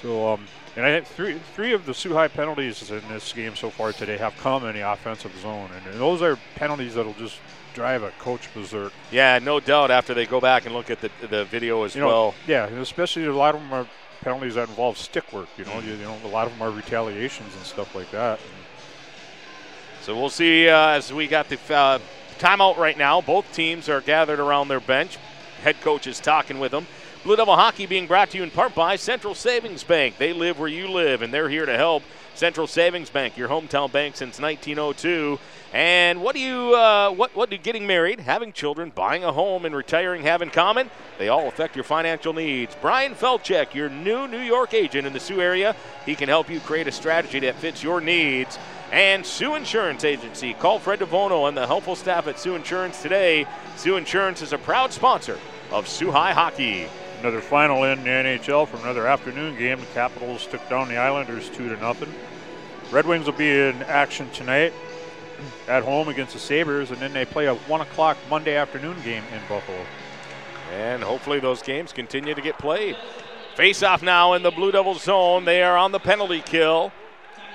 [0.00, 0.46] So, um,
[0.80, 4.36] and I three three of the High penalties in this game so far today have
[4.38, 7.38] come in the offensive zone, and those are penalties that'll just
[7.74, 8.92] drive a coach berserk.
[9.10, 9.90] Yeah, no doubt.
[9.90, 12.34] After they go back and look at the the video as you know, well.
[12.46, 13.86] Yeah, especially a lot of them are
[14.22, 15.48] penalties that involve stick work.
[15.58, 18.40] You know, you, you, know, a lot of them are retaliations and stuff like that.
[20.02, 21.98] So we'll see uh, as we got the uh,
[22.38, 23.20] timeout right now.
[23.20, 25.18] Both teams are gathered around their bench.
[25.62, 26.86] Head coach is talking with them.
[27.22, 30.16] Blue Devil Hockey being brought to you in part by Central Savings Bank.
[30.16, 32.02] They live where you live, and they're here to help.
[32.34, 35.38] Central Savings Bank, your hometown bank since 1902.
[35.74, 39.66] And what do you, uh, what, what do getting married, having children, buying a home,
[39.66, 40.88] and retiring have in common?
[41.18, 42.74] They all affect your financial needs.
[42.80, 46.58] Brian Felchek, your new New York agent in the Soo area, he can help you
[46.60, 48.58] create a strategy that fits your needs.
[48.92, 50.54] And Soo Insurance Agency.
[50.54, 53.46] Call Fred DeVono and the helpful staff at Soo Insurance today.
[53.76, 55.38] Soo Insurance is a proud sponsor
[55.70, 56.88] of Soo High Hockey.
[57.20, 59.78] Another final in the NHL from another afternoon game.
[59.78, 62.12] The Capitals took down the Islanders two to nothing.
[62.90, 64.72] Red Wings will be in action tonight
[65.68, 69.22] at home against the Sabres, and then they play a 1 o'clock Monday afternoon game
[69.34, 69.84] in Buffalo.
[70.72, 72.96] And hopefully those games continue to get played.
[73.54, 75.44] Face off now in the Blue Devils zone.
[75.44, 76.90] They are on the penalty kill.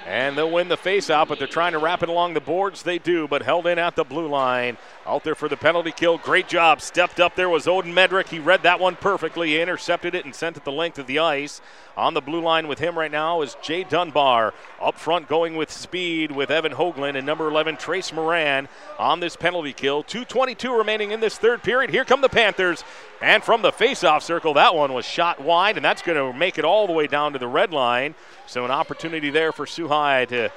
[0.05, 2.84] And they'll win the face off, but they're trying to wrap it along the boards.
[2.84, 4.78] They do, but held in at the blue line.
[5.08, 6.18] Out there for the penalty kill.
[6.18, 6.82] Great job.
[6.82, 8.30] Stepped up there was Odin Medrick.
[8.30, 9.49] He read that one perfectly.
[9.49, 11.62] He intercepted it and sent it the length of the ice.
[11.95, 14.56] On the blue line with him right now is Jay Dunbar.
[14.82, 19.36] Up front going with speed with Evan Hoagland and number 11 Trace Moran on this
[19.36, 20.03] penalty kill.
[20.03, 21.91] 2.22 remaining in this third period.
[21.91, 22.84] Here come the Panthers.
[23.22, 26.58] And from the faceoff circle, that one was shot wide, and that's going to make
[26.58, 28.16] it all the way down to the red line.
[28.47, 30.51] So an opportunity there for Soo High to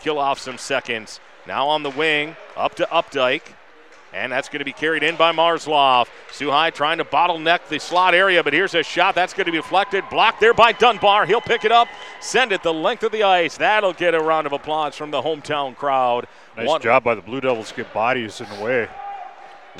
[0.00, 1.20] kill off some seconds.
[1.46, 3.42] Now on the wing, up to Updike.
[4.14, 6.06] And that's going to be carried in by Marslov.
[6.38, 9.58] High trying to bottleneck the slot area, but here's a shot that's going to be
[9.58, 10.04] deflected.
[10.10, 11.24] Blocked there by Dunbar.
[11.24, 11.88] He'll pick it up,
[12.20, 13.56] send it the length of the ice.
[13.56, 16.26] That'll get a round of applause from the hometown crowd.
[16.56, 16.82] Nice One.
[16.82, 18.88] job by the Blue Devils to get bodies in the way.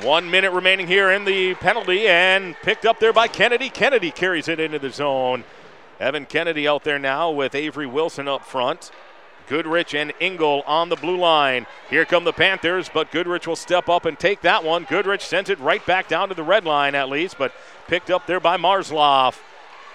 [0.01, 3.69] One minute remaining here in the penalty, and picked up there by Kennedy.
[3.69, 5.43] Kennedy carries it into the zone.
[5.99, 8.89] Evan Kennedy out there now with Avery Wilson up front.
[9.47, 11.65] Goodrich and Engel on the blue line.
[11.89, 14.83] Here come the Panthers, but Goodrich will step up and take that one.
[14.83, 17.53] Goodrich sends it right back down to the red line at least, but
[17.87, 19.39] picked up there by Marzloff.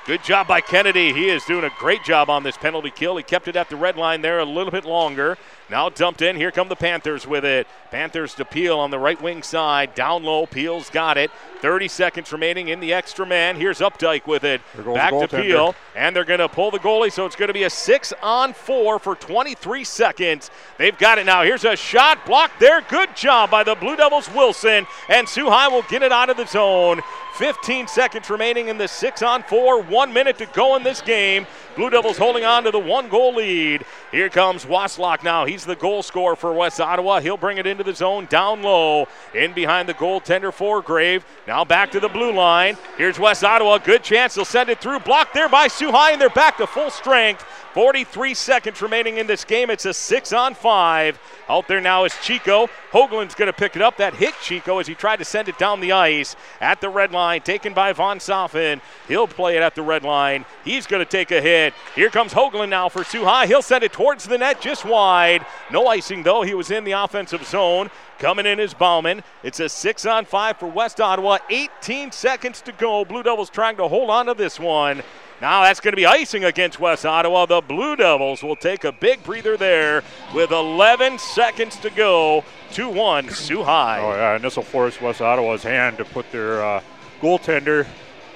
[0.07, 1.12] Good job by Kennedy.
[1.12, 3.18] He is doing a great job on this penalty kill.
[3.18, 5.36] He kept it at the red line there a little bit longer.
[5.71, 6.37] Now dumped in.
[6.37, 7.66] Here come the Panthers with it.
[7.91, 9.95] Panthers to Peel on the right wing side.
[9.95, 10.47] Down low.
[10.47, 11.31] Peel's got it.
[11.61, 13.57] 30 seconds remaining in the extra man.
[13.57, 14.62] Here's Updike with it.
[14.95, 15.75] Back to Peel.
[15.95, 18.53] And they're going to pull the goalie, so it's going to be a six on
[18.55, 20.51] four for 23 seconds.
[20.79, 21.43] They've got it now.
[21.43, 22.81] Here's a shot blocked there.
[22.83, 24.87] Good job by the Blue Devils Wilson.
[25.09, 27.01] And High will get it out of the zone.
[27.39, 29.81] 15 seconds remaining in the six on four.
[29.81, 31.47] One minute to go in this game.
[31.77, 33.85] Blue Devils holding on to the one goal lead.
[34.11, 35.45] Here comes Waslock now.
[35.45, 37.20] He's the goal scorer for West Ottawa.
[37.20, 39.06] He'll bring it into the zone down low.
[39.34, 41.24] In behind the goaltender Foregrave.
[41.46, 42.76] Now back to the blue line.
[42.96, 43.78] Here's West Ottawa.
[43.78, 44.34] Good chance.
[44.34, 45.00] They'll send it through.
[45.00, 47.44] Blocked there by High, and they're back to full strength.
[47.79, 49.70] 43 seconds remaining in this game.
[49.70, 51.16] It's a six on five.
[51.49, 52.68] Out there now is Chico.
[52.91, 53.99] Hoagland's going to pick it up.
[53.99, 57.12] That hit Chico as he tried to send it down the ice at the red
[57.12, 57.41] line.
[57.41, 58.81] Taken by Von Soffen.
[59.07, 60.45] He'll play it at the red line.
[60.64, 61.72] He's going to take a hit.
[61.95, 63.47] Here comes Hoagland now for Soo High.
[63.47, 65.47] He'll send it towards the net just wide.
[65.70, 66.43] No icing though.
[66.43, 67.91] He was in the offensive zone.
[68.18, 69.22] Coming in is Bauman.
[69.45, 71.39] It's a six on five for West Ottawa.
[71.49, 73.05] 18 seconds to go.
[73.05, 75.05] Blue Devils trying to hold on to this one.
[75.41, 77.47] Now that's going to be icing against West Ottawa.
[77.47, 80.03] The Blue Devils will take a big breather there
[80.34, 82.45] with 11 seconds to go.
[82.72, 84.01] 2 1, Soo High.
[84.01, 86.82] Oh, yeah, and this will force West Ottawa's hand to put their uh,
[87.20, 87.86] goaltender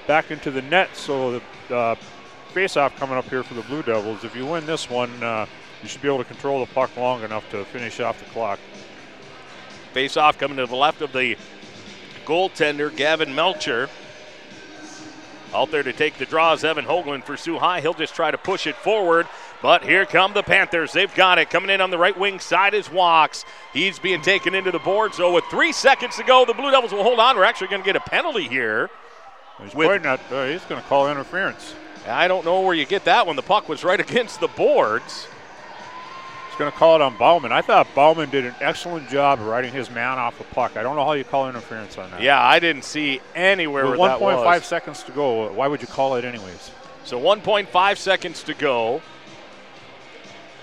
[0.07, 0.95] back into the net.
[0.95, 1.95] So the uh,
[2.53, 4.23] face-off coming up here for the Blue Devils.
[4.23, 5.45] If you win this one, uh,
[5.81, 8.59] you should be able to control the puck long enough to finish off the clock.
[9.91, 11.35] Face off coming to the left of the
[12.25, 13.89] goaltender, Gavin Melcher.
[15.53, 17.79] Out there to take the draws, Evan Hoagland for Soo High.
[17.81, 19.27] He'll just try to push it forward.
[19.61, 20.91] But here come the Panthers.
[20.91, 21.49] They've got it.
[21.49, 23.45] Coming in on the right wing side is Walks.
[23.71, 25.13] He's being taken into the board.
[25.13, 27.37] So with three seconds to go, the Blue Devils will hold on.
[27.37, 28.89] We're actually going to get a penalty here.
[29.61, 31.75] He's with, pointing at, uh, he's going to call interference.
[32.07, 33.35] I don't know where you get that one.
[33.35, 35.27] The puck was right against the boards.
[36.53, 37.51] He's going to call it on Bauman.
[37.51, 40.77] I thought Bauman did an excellent job of riding his man off the puck.
[40.77, 42.21] I don't know how you call interference on that.
[42.21, 45.51] Yeah, I didn't see anywhere With where that 1.5 seconds to go.
[45.51, 46.69] Why would you call it anyways?
[47.05, 49.01] So 1.5 seconds to go.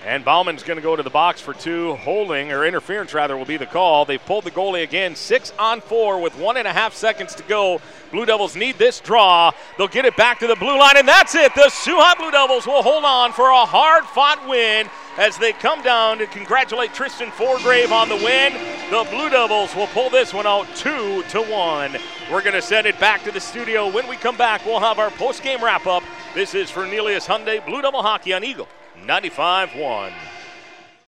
[0.03, 1.93] And Bauman's going to go to the box for two.
[1.97, 4.03] Holding, or interference rather, will be the call.
[4.03, 5.15] They've pulled the goalie again.
[5.15, 7.79] Six on four with one and a half seconds to go.
[8.11, 9.51] Blue Devils need this draw.
[9.77, 11.53] They'll get it back to the blue line, and that's it.
[11.53, 14.89] The High Blue Devils will hold on for a hard fought win
[15.19, 18.53] as they come down to congratulate Tristan Foregrave on the win.
[18.89, 21.95] The Blue Devils will pull this one out two to one.
[22.31, 23.87] We're going to send it back to the studio.
[23.87, 26.01] When we come back, we'll have our post game wrap up.
[26.33, 28.67] This is for Nelius Hyundai Blue Devil Hockey on Eagle
[29.05, 30.11] 95 1.